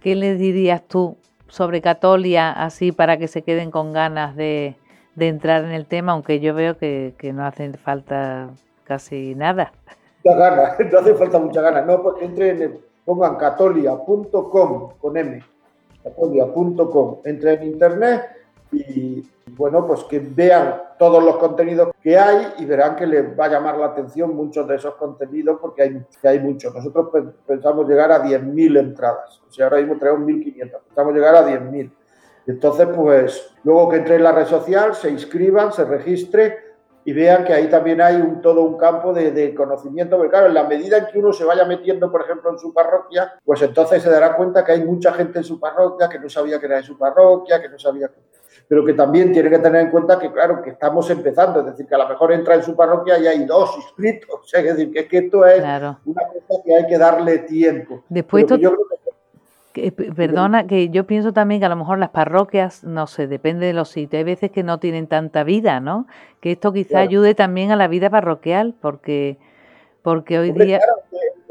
¿Qué 0.01 0.15
les 0.15 0.37
dirías 0.37 0.83
tú 0.85 1.15
sobre 1.47 1.81
Catolia, 1.81 2.51
así 2.51 2.91
para 2.91 3.17
que 3.17 3.29
se 3.29 3.43
queden 3.43 3.71
con 3.71 3.93
ganas 3.93 4.35
de, 4.35 4.75
entrar 5.17 5.63
en 5.63 5.71
el 5.71 5.85
tema, 5.85 6.11
aunque 6.11 6.41
yo 6.41 6.53
veo 6.53 6.77
que, 6.77 7.13
no 7.33 7.45
hace 7.45 7.71
falta 7.77 8.49
casi 8.83 9.35
nada? 9.35 9.71
Mucha 10.23 10.37
ganas, 10.37 10.79
no 10.91 10.99
hace 10.99 11.13
falta 11.15 11.39
mucha 11.39 11.61
ganas. 11.61 11.85
No, 11.85 12.03
pues 12.03 12.15
entren, 12.21 12.77
pongan 13.05 13.35
catolia.com 13.37 14.89
con 14.99 15.17
M, 15.17 15.43
catolia.com, 16.03 17.19
entren 17.23 17.61
en 17.61 17.67
internet 17.69 18.38
y 18.71 19.27
bueno, 19.59 19.85
pues 19.85 20.03
que 20.03 20.19
vean 20.19 20.81
todos 20.97 21.23
los 21.23 21.37
contenidos 21.37 21.89
que 22.01 22.17
hay 22.17 22.53
y 22.59 22.65
verán 22.65 22.95
que 22.95 23.07
les 23.07 23.37
va 23.37 23.45
a 23.45 23.49
llamar 23.49 23.77
la 23.77 23.87
atención 23.87 24.35
muchos 24.35 24.67
de 24.67 24.75
esos 24.75 24.95
contenidos 24.95 25.57
porque 25.59 25.81
hay, 25.83 26.05
hay 26.23 26.39
muchos. 26.39 26.73
Nosotros 26.73 27.09
pensamos 27.45 27.87
llegar 27.87 28.11
a 28.11 28.23
10.000 28.23 28.79
entradas, 28.79 29.41
o 29.47 29.51
sea, 29.51 29.65
ahora 29.65 29.77
mismo 29.77 29.97
tenemos 29.97 30.21
1.500, 30.21 30.79
pensamos 30.87 31.13
llegar 31.13 31.35
a 31.35 31.47
10.000. 31.47 31.91
Entonces, 32.47 32.87
pues 32.95 33.53
luego 33.63 33.89
que 33.89 33.97
entre 33.97 34.15
en 34.15 34.23
la 34.23 34.31
red 34.31 34.45
social, 34.45 34.95
se 34.95 35.09
inscriban, 35.09 35.71
se 35.71 35.85
registre 35.85 36.57
y 37.05 37.13
vean 37.13 37.43
que 37.43 37.53
ahí 37.53 37.67
también 37.69 38.01
hay 38.01 38.15
un, 38.17 38.41
todo 38.41 38.61
un 38.63 38.77
campo 38.77 39.13
de, 39.13 39.31
de, 39.31 39.55
conocimiento, 39.55 40.17
porque 40.17 40.31
claro, 40.31 40.47
en 40.47 40.53
la 40.53 40.63
medida 40.63 40.97
en 40.97 41.07
que 41.07 41.19
uno 41.19 41.33
se 41.33 41.43
vaya 41.43 41.65
metiendo, 41.65 42.11
por 42.11 42.21
ejemplo, 42.21 42.51
en 42.51 42.59
su 42.59 42.73
parroquia, 42.73 43.33
pues 43.43 43.61
entonces 43.61 44.03
se 44.03 44.09
dará 44.09 44.35
cuenta 44.35 44.63
que 44.63 44.73
hay 44.73 44.83
mucha 44.83 45.13
gente 45.13 45.39
en 45.39 45.43
su 45.43 45.59
parroquia 45.59 46.09
que 46.09 46.19
no 46.19 46.29
sabía 46.29 46.59
que 46.59 46.65
era 46.65 46.77
de 46.77 46.83
su 46.83 46.97
parroquia, 46.97 47.61
que 47.61 47.69
no 47.69 47.79
sabía 47.79 48.09
que 48.09 48.28
pero 48.69 48.85
que 48.85 48.93
también 48.93 49.33
tiene 49.33 49.49
que 49.49 49.57
tener 49.57 49.81
en 49.81 49.89
cuenta 49.89 50.19
que, 50.19 50.31
claro, 50.31 50.61
que 50.61 50.69
estamos 50.69 51.09
empezando, 51.09 51.61
es 51.61 51.65
decir, 51.65 51.87
que 51.87 51.95
a 51.95 51.97
lo 51.97 52.07
mejor 52.07 52.31
entra 52.31 52.53
en 52.53 52.61
su 52.61 52.75
parroquia 52.75 53.17
y 53.17 53.25
hay 53.25 53.43
dos 53.45 53.75
inscritos, 53.75 54.29
o 54.29 54.43
sea, 54.45 54.61
es 54.61 54.77
decir, 54.77 54.91
que, 55.09 55.17
esto 55.17 55.43
es 55.45 55.59
una 56.05 56.21
cosa 56.27 56.61
que 56.63 56.75
hay 56.75 56.87
que 56.87 56.97
darle 56.99 57.39
tiempo. 57.39 58.03
Después 58.07 58.45
perdona, 60.15 60.67
que 60.67 60.89
yo 60.89 61.05
pienso 61.05 61.33
también 61.33 61.61
que 61.61 61.65
a 61.65 61.69
lo 61.69 61.75
mejor 61.75 61.97
las 61.97 62.09
parroquias, 62.09 62.83
no 62.83 63.07
sé, 63.07 63.27
depende 63.27 63.65
de 63.65 63.73
los 63.73 63.89
sitios, 63.89 64.19
hay 64.19 64.23
veces 64.23 64.51
que 64.51 64.61
no 64.61 64.79
tienen 64.79 65.07
tanta 65.07 65.43
vida, 65.43 65.79
¿no? 65.79 66.05
Que 66.39 66.51
esto 66.51 66.71
quizá 66.71 66.99
ayude 66.99 67.33
también 67.33 67.71
a 67.71 67.75
la 67.75 67.87
vida 67.87 68.11
parroquial, 68.11 68.75
porque, 68.79 69.37
porque 70.03 70.37
hoy 70.37 70.51
día... 70.51 70.79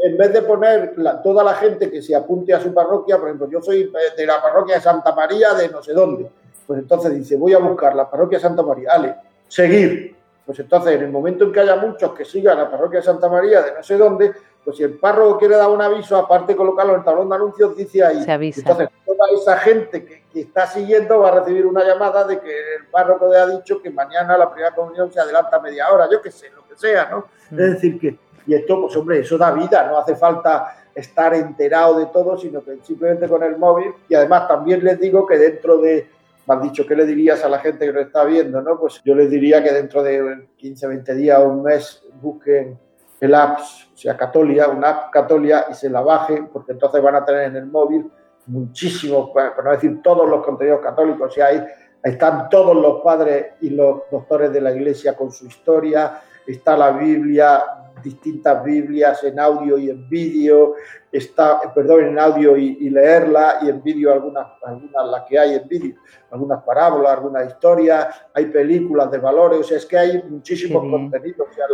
en 0.04 0.16
vez 0.16 0.32
de 0.32 0.42
poner 0.42 0.94
toda 1.24 1.42
la 1.42 1.54
gente 1.54 1.90
que 1.90 2.00
se 2.00 2.14
apunte 2.14 2.54
a 2.54 2.60
su 2.60 2.72
parroquia, 2.72 3.18
por 3.18 3.26
ejemplo, 3.26 3.50
yo 3.50 3.60
soy 3.60 3.90
de 4.16 4.26
la 4.26 4.40
parroquia 4.40 4.76
de 4.76 4.82
Santa 4.82 5.14
María 5.14 5.54
de 5.54 5.68
no 5.68 5.82
sé 5.82 5.94
dónde, 5.94 6.28
pues 6.68 6.80
entonces 6.80 7.14
dice, 7.14 7.34
voy 7.36 7.54
a 7.54 7.58
buscar 7.58 7.96
la 7.96 8.10
parroquia 8.10 8.38
Santa 8.38 8.62
María, 8.62 8.92
Ale, 8.92 9.14
seguir. 9.48 10.14
Pues 10.44 10.58
entonces, 10.60 10.96
en 10.96 11.02
el 11.04 11.10
momento 11.10 11.44
en 11.44 11.52
que 11.52 11.60
haya 11.60 11.76
muchos 11.76 12.12
que 12.12 12.26
sigan 12.26 12.58
la 12.58 12.70
parroquia 12.70 13.00
Santa 13.00 13.26
María 13.26 13.62
de 13.62 13.72
no 13.72 13.82
sé 13.82 13.96
dónde, 13.96 14.32
pues 14.62 14.76
si 14.76 14.82
el 14.82 14.98
párroco 14.98 15.38
quiere 15.38 15.56
dar 15.56 15.70
un 15.70 15.80
aviso, 15.80 16.14
aparte 16.14 16.52
de 16.52 16.56
colocarlo 16.58 16.92
en 16.92 16.98
el 16.98 17.04
tablón 17.06 17.30
de 17.30 17.36
anuncios, 17.36 17.74
dice 17.74 18.04
ahí. 18.04 18.22
Se 18.22 18.32
avisa. 18.32 18.60
Entonces, 18.60 18.88
toda 19.06 19.30
esa 19.34 19.56
gente 19.56 20.04
que, 20.04 20.40
está 20.40 20.66
siguiendo 20.66 21.20
va 21.20 21.30
a 21.30 21.40
recibir 21.40 21.66
una 21.66 21.82
llamada 21.82 22.24
de 22.24 22.38
que 22.38 22.50
el 22.50 22.86
párroco 22.90 23.28
le 23.32 23.38
ha 23.38 23.46
dicho 23.46 23.80
que 23.80 23.90
mañana 23.90 24.36
la 24.36 24.52
primera 24.52 24.74
comunión 24.74 25.10
se 25.10 25.18
adelanta 25.18 25.58
media 25.60 25.90
hora, 25.90 26.06
yo 26.12 26.20
qué 26.20 26.30
sé, 26.30 26.50
lo 26.50 26.68
que 26.68 26.76
sea, 26.76 27.08
¿no? 27.10 27.24
Mm. 27.50 27.60
Es 27.60 27.72
decir, 27.72 27.98
que, 27.98 28.18
y 28.46 28.54
esto, 28.54 28.78
pues 28.82 28.94
hombre, 28.94 29.20
eso 29.20 29.38
da 29.38 29.52
vida, 29.52 29.88
no 29.88 29.96
hace 29.96 30.14
falta 30.16 30.84
estar 30.94 31.32
enterado 31.34 31.98
de 31.98 32.06
todo, 32.06 32.36
sino 32.36 32.62
que 32.62 32.76
simplemente 32.82 33.26
con 33.26 33.42
el 33.42 33.56
móvil, 33.56 33.94
y 34.06 34.14
además 34.14 34.46
también 34.46 34.84
les 34.84 35.00
digo 35.00 35.26
que 35.26 35.38
dentro 35.38 35.78
de 35.78 36.17
me 36.48 36.54
has 36.54 36.62
dicho, 36.62 36.86
¿qué 36.86 36.96
le 36.96 37.04
dirías 37.04 37.44
a 37.44 37.48
la 37.48 37.58
gente 37.58 37.84
que 37.84 37.92
lo 37.92 38.00
está 38.00 38.24
viendo? 38.24 38.62
¿no? 38.62 38.80
Pues 38.80 39.02
yo 39.04 39.14
les 39.14 39.30
diría 39.30 39.62
que 39.62 39.70
dentro 39.70 40.02
de 40.02 40.48
15, 40.56 40.86
20 40.86 41.14
días 41.14 41.38
o 41.40 41.48
un 41.48 41.62
mes 41.62 42.02
busquen 42.22 42.78
el 43.20 43.34
app, 43.34 43.58
o 43.60 43.96
sea, 43.96 44.16
Catolia, 44.16 44.68
una 44.68 44.90
app 44.90 45.12
Catolia, 45.12 45.66
y 45.70 45.74
se 45.74 45.90
la 45.90 46.00
bajen, 46.00 46.48
porque 46.48 46.72
entonces 46.72 47.02
van 47.02 47.16
a 47.16 47.24
tener 47.24 47.48
en 47.48 47.56
el 47.56 47.66
móvil 47.66 48.10
muchísimos, 48.46 49.30
por 49.30 49.62
no 49.62 49.72
decir 49.72 50.00
todos 50.02 50.28
los 50.28 50.44
contenidos 50.44 50.80
católicos, 50.80 51.28
o 51.28 51.30
sea, 51.30 51.46
ahí 51.46 51.62
están 52.02 52.48
todos 52.48 52.76
los 52.76 53.02
padres 53.02 53.54
y 53.60 53.70
los 53.70 54.02
doctores 54.10 54.52
de 54.52 54.60
la 54.60 54.72
iglesia 54.72 55.16
con 55.16 55.30
su 55.30 55.46
historia, 55.46 56.22
está 56.48 56.76
la 56.76 56.92
Biblia, 56.92 57.62
distintas 58.02 58.64
Biblias 58.64 59.22
en 59.24 59.38
audio 59.38 59.76
y 59.78 59.90
en 59.90 60.08
vídeo, 60.08 60.74
está, 61.12 61.60
perdón, 61.74 62.06
en 62.06 62.18
audio 62.18 62.56
y, 62.56 62.88
leerla, 62.90 63.58
y 63.62 63.68
en 63.68 63.82
vídeo 63.82 64.12
algunas, 64.12 64.46
algunas 64.64 65.06
las 65.06 65.22
que 65.24 65.38
hay 65.38 65.54
en 65.54 65.68
vídeo, 65.68 65.96
algunas 66.30 66.62
parábolas, 66.62 67.12
algunas 67.12 67.48
historias, 67.48 68.08
hay 68.34 68.46
películas 68.46 69.10
de 69.10 69.18
valores, 69.18 69.60
o 69.60 69.62
sea, 69.62 69.76
es 69.76 69.86
que 69.86 69.98
hay 69.98 70.22
muchísimos 70.28 70.82
contenidos, 70.90 71.48
o 71.50 71.54
sea, 71.54 71.66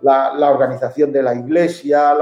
la, 0.00 0.34
la, 0.34 0.50
organización 0.50 1.12
de 1.12 1.22
la 1.22 1.34
iglesia, 1.34 2.14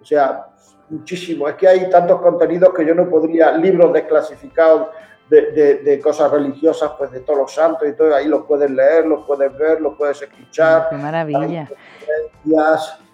o 0.00 0.04
sea, 0.04 0.46
muchísimo, 0.88 1.48
es 1.48 1.54
que 1.56 1.68
hay 1.68 1.90
tantos 1.90 2.20
contenidos 2.20 2.72
que 2.74 2.86
yo 2.86 2.94
no 2.94 3.08
podría, 3.08 3.52
libros 3.52 3.92
desclasificados 3.92 4.88
de, 5.28 6.00
cosas 6.02 6.30
religiosas, 6.30 6.92
pues 6.98 7.10
de 7.10 7.20
todos 7.20 7.38
los 7.38 7.52
santos 7.52 7.88
y 7.88 7.92
todo, 7.92 8.14
ahí 8.14 8.28
los 8.28 8.44
puedes 8.44 8.70
leer, 8.70 9.06
los 9.06 9.26
puedes 9.26 9.56
ver, 9.56 9.80
los 9.80 9.96
puedes 9.96 10.22
escuchar. 10.22 10.88
Qué 10.90 10.96
maravilla. 10.96 11.68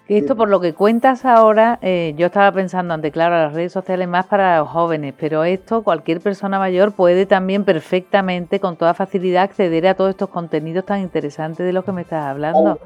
Esto 0.07 0.35
por 0.35 0.49
lo 0.49 0.59
que 0.59 0.73
cuentas 0.73 1.23
ahora, 1.23 1.79
eh, 1.81 2.13
yo 2.17 2.25
estaba 2.25 2.51
pensando 2.51 2.93
antes, 2.93 3.11
claro, 3.13 3.35
las 3.35 3.53
redes 3.53 3.71
sociales 3.71 4.07
más 4.07 4.25
para 4.25 4.59
los 4.59 4.67
jóvenes, 4.67 5.13
pero 5.17 5.45
esto 5.45 5.81
cualquier 5.81 6.19
persona 6.19 6.59
mayor 6.59 6.91
puede 6.91 7.25
también 7.25 7.63
perfectamente, 7.63 8.59
con 8.59 8.75
toda 8.75 8.93
facilidad, 8.93 9.43
acceder 9.43 9.87
a 9.87 9.95
todos 9.95 10.09
estos 10.09 10.29
contenidos 10.29 10.85
tan 10.85 10.99
interesantes 10.99 11.65
de 11.65 11.71
los 11.71 11.85
que 11.85 11.93
me 11.93 12.01
estás 12.01 12.25
hablando. 12.25 12.79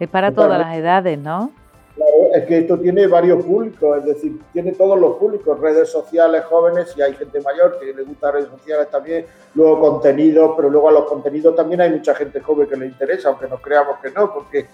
Es 0.00 0.08
para 0.08 0.32
todas 0.32 0.58
las 0.58 0.74
edades, 0.74 1.18
¿no? 1.18 1.50
Claro, 1.96 2.34
es 2.34 2.44
que 2.44 2.58
esto 2.58 2.78
tiene 2.78 3.06
varios 3.06 3.42
públicos, 3.42 3.98
es 3.98 4.04
decir, 4.04 4.38
tiene 4.52 4.72
todos 4.72 5.00
los 5.00 5.16
públicos, 5.16 5.58
redes 5.58 5.90
sociales, 5.90 6.44
jóvenes 6.44 6.92
y 6.94 7.00
hay 7.00 7.14
gente 7.14 7.40
mayor 7.40 7.78
que 7.80 7.86
le 7.94 8.02
gusta 8.02 8.30
redes 8.30 8.50
sociales 8.50 8.90
también, 8.90 9.24
luego 9.54 9.80
contenidos, 9.80 10.52
pero 10.56 10.68
luego 10.68 10.90
a 10.90 10.92
los 10.92 11.04
contenidos 11.06 11.56
también 11.56 11.80
hay 11.80 11.90
mucha 11.90 12.14
gente 12.14 12.40
joven 12.40 12.68
que 12.68 12.76
le 12.76 12.86
interesa, 12.86 13.30
aunque 13.30 13.48
nos 13.48 13.62
creamos 13.62 13.98
que 14.02 14.10
no, 14.10 14.30
porque 14.34 14.66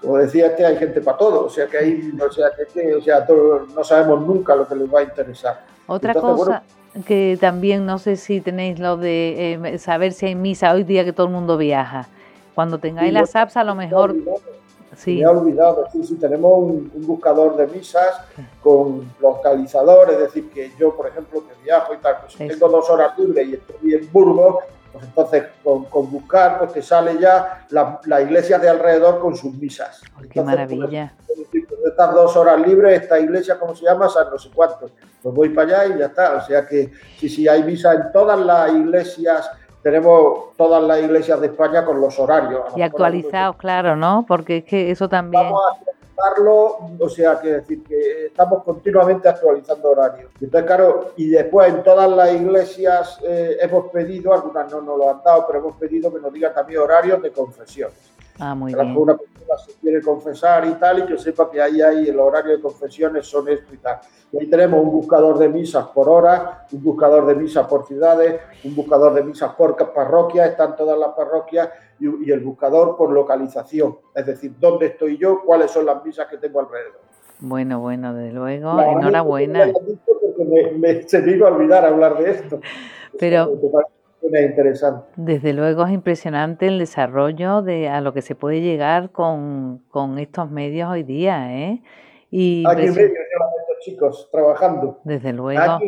como 0.00 0.18
decía 0.18 0.46
este, 0.46 0.66
hay 0.66 0.76
gente 0.76 1.00
para 1.00 1.16
todo, 1.16 1.46
o 1.46 1.48
sea 1.48 1.68
que 1.68 1.78
hay, 1.78 2.12
o 2.20 2.32
sea, 2.32 2.50
que, 2.50 2.94
o 2.94 3.00
sea, 3.00 3.24
no 3.72 3.84
sabemos 3.84 4.26
nunca 4.26 4.56
lo 4.56 4.66
que 4.66 4.74
les 4.74 4.92
va 4.92 4.98
a 4.98 5.02
interesar. 5.04 5.60
Otra 5.86 6.12
cosa 6.12 6.64
que 7.06 7.38
también 7.40 7.86
no 7.86 7.98
sé 7.98 8.16
si 8.16 8.40
tenéis 8.40 8.80
lo 8.80 8.96
de 8.96 9.54
eh, 9.62 9.78
saber 9.78 10.12
si 10.12 10.26
hay 10.26 10.34
misa 10.34 10.72
hoy 10.72 10.82
día 10.82 11.04
que 11.04 11.12
todo 11.12 11.26
el 11.26 11.32
mundo 11.32 11.56
viaja. 11.56 12.08
Cuando 12.54 12.78
tengáis 12.78 13.12
las 13.12 13.36
apps 13.36 13.56
a 13.56 13.62
lo 13.62 13.76
mejor... 13.76 14.16
Sí. 14.98 15.16
Me 15.16 15.22
he 15.22 15.26
olvidado, 15.28 15.86
sí, 15.92 16.02
sí, 16.02 16.16
tenemos 16.16 16.58
un, 16.58 16.90
buscador 17.06 17.56
de 17.56 17.68
misas 17.68 18.20
con 18.60 19.12
localizador, 19.20 20.10
es 20.10 20.18
decir, 20.18 20.50
que 20.50 20.72
yo, 20.76 20.96
por 20.96 21.06
ejemplo, 21.06 21.44
que 21.46 21.62
viajo 21.62 21.94
y 21.94 21.98
tal, 21.98 22.16
pues 22.20 22.32
si 22.32 22.48
tengo 22.48 22.68
dos 22.68 22.90
horas 22.90 23.16
libres 23.16 23.46
y 23.46 23.54
estoy 23.54 23.94
en 23.94 24.12
Burgos, 24.12 24.64
pues 24.92 25.04
entonces 25.04 25.44
con, 25.62 26.10
buscar 26.10 26.58
pues 26.58 26.72
te 26.72 26.82
sale 26.82 27.18
ya 27.20 27.66
la, 27.70 28.00
la, 28.06 28.22
iglesia 28.22 28.58
de 28.58 28.68
alrededor 28.68 29.20
con 29.20 29.36
sus 29.36 29.54
misas. 29.54 30.02
qué 30.30 30.42
maravilla. 30.42 31.14
Pues, 31.26 31.64
estas 31.86 32.14
dos 32.14 32.36
horas 32.36 32.60
libres, 32.60 33.02
esta 33.02 33.18
iglesia, 33.18 33.58
¿cómo 33.58 33.74
se 33.74 33.84
llama? 33.84 34.08
San 34.08 34.30
no 34.30 34.38
sé 34.38 34.50
cuánto. 34.52 34.90
Pues 35.22 35.34
voy 35.34 35.48
para 35.50 35.82
allá 35.82 35.94
y 35.94 35.98
ya 35.98 36.06
está. 36.06 36.36
O 36.36 36.40
sea 36.40 36.66
que 36.66 36.90
sí, 37.18 37.28
sí, 37.28 37.46
hay 37.46 37.62
misa 37.62 37.94
en 37.94 38.12
todas 38.12 38.38
las 38.40 38.72
iglesias 38.72 39.50
tenemos 39.82 40.56
todas 40.56 40.82
las 40.82 41.00
iglesias 41.00 41.40
de 41.40 41.48
España 41.48 41.84
con 41.84 42.00
los 42.00 42.18
horarios. 42.18 42.62
Y 42.76 42.82
actualizados, 42.82 43.56
claro, 43.56 43.96
¿no? 43.96 44.24
Porque 44.26 44.58
es 44.58 44.64
que 44.64 44.90
eso 44.90 45.08
también 45.08 45.52
o 46.98 47.08
sea, 47.08 47.38
que 47.40 47.52
decir 47.52 47.82
que 47.84 48.26
estamos 48.26 48.64
continuamente 48.64 49.28
actualizando 49.28 49.90
horarios. 49.90 50.30
Entonces, 50.40 50.66
claro, 50.66 51.12
y 51.16 51.28
después 51.28 51.72
en 51.72 51.82
todas 51.82 52.10
las 52.10 52.32
iglesias 52.32 53.20
eh, 53.22 53.56
hemos 53.60 53.90
pedido, 53.90 54.32
algunas 54.32 54.70
no 54.70 54.80
nos 54.80 54.98
lo 54.98 55.10
han 55.10 55.22
dado, 55.22 55.46
pero 55.46 55.60
hemos 55.60 55.76
pedido 55.76 56.12
que 56.12 56.20
nos 56.20 56.32
digan 56.32 56.52
también 56.52 56.80
horarios 56.80 57.22
de 57.22 57.30
confesión. 57.30 57.90
Ah, 58.38 58.54
muy 58.54 58.74
bien. 58.74 58.96
una 58.96 59.16
persona 59.48 59.58
se 59.58 59.80
quiere 59.80 60.02
confesar 60.02 60.66
y 60.66 60.74
tal, 60.74 61.00
y 61.00 61.06
que 61.06 61.18
sepa 61.18 61.50
que 61.50 61.60
ahí 61.60 61.80
hay 61.80 62.08
el 62.08 62.18
horario 62.18 62.56
de 62.56 62.62
confesiones, 62.62 63.26
son 63.26 63.48
esto 63.48 63.74
y 63.74 63.78
tal. 63.78 63.98
Y 64.32 64.38
ahí 64.38 64.46
tenemos 64.50 64.82
un 64.82 64.90
buscador 64.90 65.38
de 65.38 65.48
misas 65.48 65.86
por 65.88 66.08
hora, 66.08 66.66
un 66.72 66.82
buscador 66.82 67.26
de 67.26 67.34
misas 67.34 67.66
por 67.66 67.86
ciudades, 67.86 68.40
un 68.64 68.74
buscador 68.74 69.14
de 69.14 69.22
misas 69.22 69.54
por 69.54 69.76
parroquias, 69.92 70.50
están 70.50 70.76
todas 70.76 70.98
las 70.98 71.10
parroquias, 71.10 71.70
y, 72.00 72.30
el 72.30 72.40
buscador 72.40 72.96
por 72.96 73.10
localización, 73.10 73.98
es 74.14 74.26
decir, 74.26 74.54
dónde 74.58 74.86
estoy 74.86 75.18
yo, 75.18 75.42
cuáles 75.44 75.70
son 75.70 75.86
las 75.86 76.04
misas 76.04 76.28
que 76.28 76.36
tengo 76.36 76.60
alrededor. 76.60 77.00
Bueno, 77.40 77.80
bueno, 77.80 78.14
de 78.14 78.32
luego, 78.32 78.80
enhorabuena. 78.80 79.66
Me, 80.76 81.02
se 81.08 81.20
me 81.20 81.32
iba 81.32 81.48
a 81.48 81.52
olvidar 81.52 81.84
hablar 81.84 82.18
de 82.18 82.30
esto. 82.30 82.60
Pero 83.18 83.52
interesante. 84.22 85.06
Desde 85.16 85.52
luego 85.52 85.84
es 85.86 85.92
impresionante 85.92 86.66
el 86.66 86.78
desarrollo 86.78 87.62
de 87.62 87.88
a 87.88 88.00
lo 88.00 88.12
que 88.12 88.22
se 88.22 88.34
puede 88.34 88.60
llegar 88.60 89.10
con, 89.10 89.82
estos 90.18 90.50
medios 90.50 90.90
hoy 90.90 91.02
día, 91.02 91.56
¿eh? 91.56 91.82
Y 92.30 92.64
Aquí 92.66 92.82
en 92.82 92.94
medio 92.94 93.06
estos 93.06 93.78
chicos 93.80 94.28
trabajando. 94.30 95.00
Desde 95.04 95.32
luego. 95.32 95.78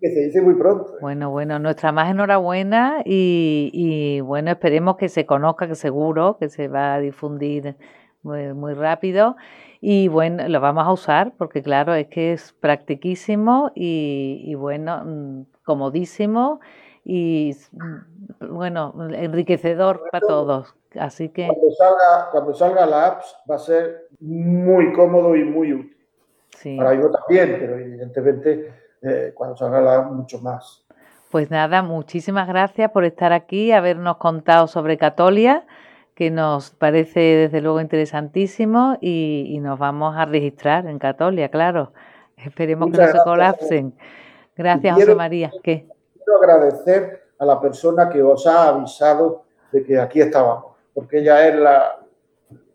que 0.00 0.10
se 0.10 0.20
dice 0.20 0.40
muy 0.40 0.54
pronto. 0.54 0.94
¿eh? 0.94 0.98
Bueno, 1.00 1.30
bueno, 1.30 1.58
nuestra 1.58 1.92
más 1.92 2.10
enhorabuena 2.10 3.02
y, 3.04 3.70
y, 3.72 4.20
bueno, 4.20 4.50
esperemos 4.50 4.96
que 4.96 5.08
se 5.08 5.26
conozca, 5.26 5.66
que 5.66 5.74
seguro 5.74 6.36
que 6.38 6.48
se 6.48 6.68
va 6.68 6.94
a 6.94 7.00
difundir 7.00 7.76
muy, 8.22 8.52
muy 8.54 8.74
rápido 8.74 9.36
y 9.80 10.08
bueno, 10.08 10.48
lo 10.48 10.60
vamos 10.60 10.84
a 10.84 10.92
usar 10.92 11.32
porque 11.36 11.62
claro, 11.62 11.94
es 11.94 12.08
que 12.08 12.32
es 12.32 12.52
practiquísimo 12.60 13.70
y, 13.74 14.42
y 14.44 14.54
bueno, 14.54 15.04
mm, 15.04 15.42
comodísimo 15.64 16.60
y 17.10 17.56
bueno, 18.38 18.94
enriquecedor 19.14 20.02
para 20.12 20.26
todos. 20.26 20.74
Así 21.00 21.30
que 21.30 21.46
cuando 21.46 21.70
salga, 21.70 22.30
cuando 22.30 22.54
salga 22.54 22.86
la 22.86 23.06
app 23.06 23.22
va 23.50 23.54
a 23.54 23.58
ser 23.58 24.08
muy 24.20 24.92
cómodo 24.92 25.34
y 25.34 25.42
muy 25.42 25.72
útil. 25.72 25.96
Sí. 26.50 26.76
Para 26.76 26.94
yo 26.94 27.10
también, 27.10 27.56
pero 27.58 27.78
evidentemente 27.78 28.74
eh, 29.00 29.32
cuando 29.34 29.56
salga 29.56 29.80
la 29.80 29.96
app 30.00 30.12
mucho 30.12 30.38
más. 30.40 30.84
Pues 31.30 31.50
nada, 31.50 31.82
muchísimas 31.82 32.46
gracias 32.46 32.90
por 32.90 33.06
estar 33.06 33.32
aquí, 33.32 33.72
habernos 33.72 34.18
contado 34.18 34.66
sobre 34.66 34.98
Catolia, 34.98 35.64
que 36.14 36.30
nos 36.30 36.70
parece 36.72 37.20
desde 37.20 37.62
luego 37.62 37.80
interesantísimo 37.80 38.98
y, 39.00 39.58
nos 39.62 39.78
vamos 39.78 40.14
a 40.14 40.26
registrar 40.26 40.86
en 40.86 40.98
Catolia, 40.98 41.48
claro. 41.48 41.94
Esperemos 42.36 42.90
que 42.90 42.98
no 42.98 43.06
se 43.12 43.18
colapsen. 43.24 43.94
Gracias, 44.54 44.94
José 44.94 45.14
María. 45.14 45.50
¿Qué? 45.62 45.86
Agradecer 46.36 47.28
a 47.38 47.44
la 47.44 47.60
persona 47.60 48.08
que 48.08 48.22
os 48.22 48.46
ha 48.46 48.68
avisado 48.68 49.44
de 49.72 49.84
que 49.84 49.98
aquí 49.98 50.20
estábamos, 50.20 50.76
porque 50.94 51.18
ella 51.18 51.46
es 51.46 51.56
la, 51.56 51.98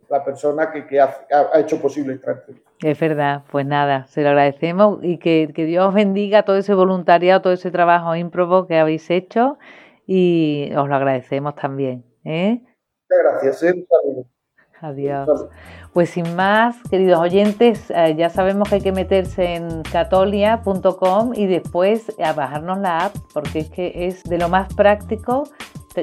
la 0.09 0.23
persona 0.23 0.71
que, 0.71 0.99
ha, 0.99 1.11
hecho 1.55 1.81
posible 1.81 2.13
esta 2.13 2.31
entrevista. 2.31 2.69
Es 2.81 2.99
verdad, 2.99 3.43
pues 3.51 3.65
nada, 3.65 4.05
se 4.07 4.21
lo 4.21 4.29
agradecemos 4.29 4.99
y 5.01 5.17
que, 5.17 5.47
Dios 5.47 5.93
bendiga 5.93 6.43
todo 6.43 6.57
ese 6.57 6.73
voluntariado, 6.73 7.41
todo 7.41 7.53
ese 7.53 7.71
trabajo 7.71 8.15
ímprobo 8.15 8.67
que 8.67 8.77
habéis 8.77 9.09
hecho 9.09 9.57
y 10.05 10.71
os 10.75 10.87
lo 10.87 10.95
agradecemos 10.95 11.55
también. 11.55 12.03
¿eh? 12.25 12.61
Muchas 13.09 13.41
gracias. 13.41 13.63
¿eh? 13.63 13.85
Adiós. 14.83 15.47
Pues 15.93 16.09
sin 16.09 16.35
más, 16.35 16.75
queridos 16.89 17.19
oyentes, 17.19 17.89
eh, 17.89 18.15
ya 18.17 18.29
sabemos 18.29 18.67
que 18.67 18.75
hay 18.75 18.81
que 18.81 18.91
meterse 18.91 19.55
en 19.55 19.81
catolia.com 19.83 21.31
y 21.33 21.45
después 21.45 22.13
a 22.21 22.33
bajarnos 22.33 22.79
la 22.79 23.05
app, 23.05 23.15
porque 23.33 23.59
es 23.59 23.69
que 23.69 24.07
es 24.07 24.23
de 24.23 24.37
lo 24.37 24.49
más 24.49 24.73
práctico. 24.73 25.43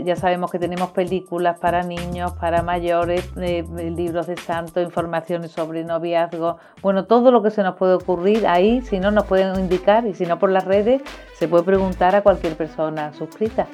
Ya 0.04 0.16
sabemos 0.16 0.50
que 0.50 0.58
tenemos 0.58 0.92
películas 0.92 1.58
para 1.58 1.82
niños, 1.82 2.32
para 2.34 2.62
mayores, 2.62 3.28
eh, 3.36 3.64
libros 3.74 4.28
de 4.28 4.36
santo, 4.36 4.80
informaciones 4.80 5.50
sobre 5.50 5.84
noviazgo, 5.84 6.58
bueno, 6.80 7.06
todo 7.06 7.32
lo 7.32 7.42
que 7.42 7.50
se 7.50 7.64
nos 7.64 7.74
puede 7.74 7.94
ocurrir 7.94 8.46
ahí, 8.46 8.82
si 8.82 9.00
no 9.00 9.10
nos 9.10 9.24
pueden 9.26 9.58
indicar 9.58 10.06
y 10.06 10.14
si 10.14 10.24
no 10.26 10.38
por 10.38 10.52
las 10.52 10.64
redes, 10.64 11.02
se 11.34 11.48
puede 11.48 11.64
preguntar 11.64 12.14
a 12.14 12.22
cualquier 12.22 12.56
persona 12.56 13.12
suscrita. 13.12 13.66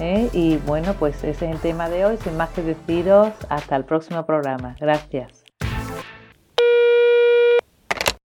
¿Eh? 0.00 0.28
Y 0.32 0.56
bueno, 0.58 0.94
pues 0.94 1.16
ese 1.24 1.46
es 1.46 1.54
el 1.54 1.60
tema 1.60 1.88
de 1.88 2.04
hoy. 2.04 2.16
Sin 2.18 2.36
más 2.36 2.50
que 2.50 2.62
deciros, 2.62 3.32
hasta 3.48 3.76
el 3.76 3.84
próximo 3.84 4.24
programa. 4.26 4.76
Gracias. 4.80 5.37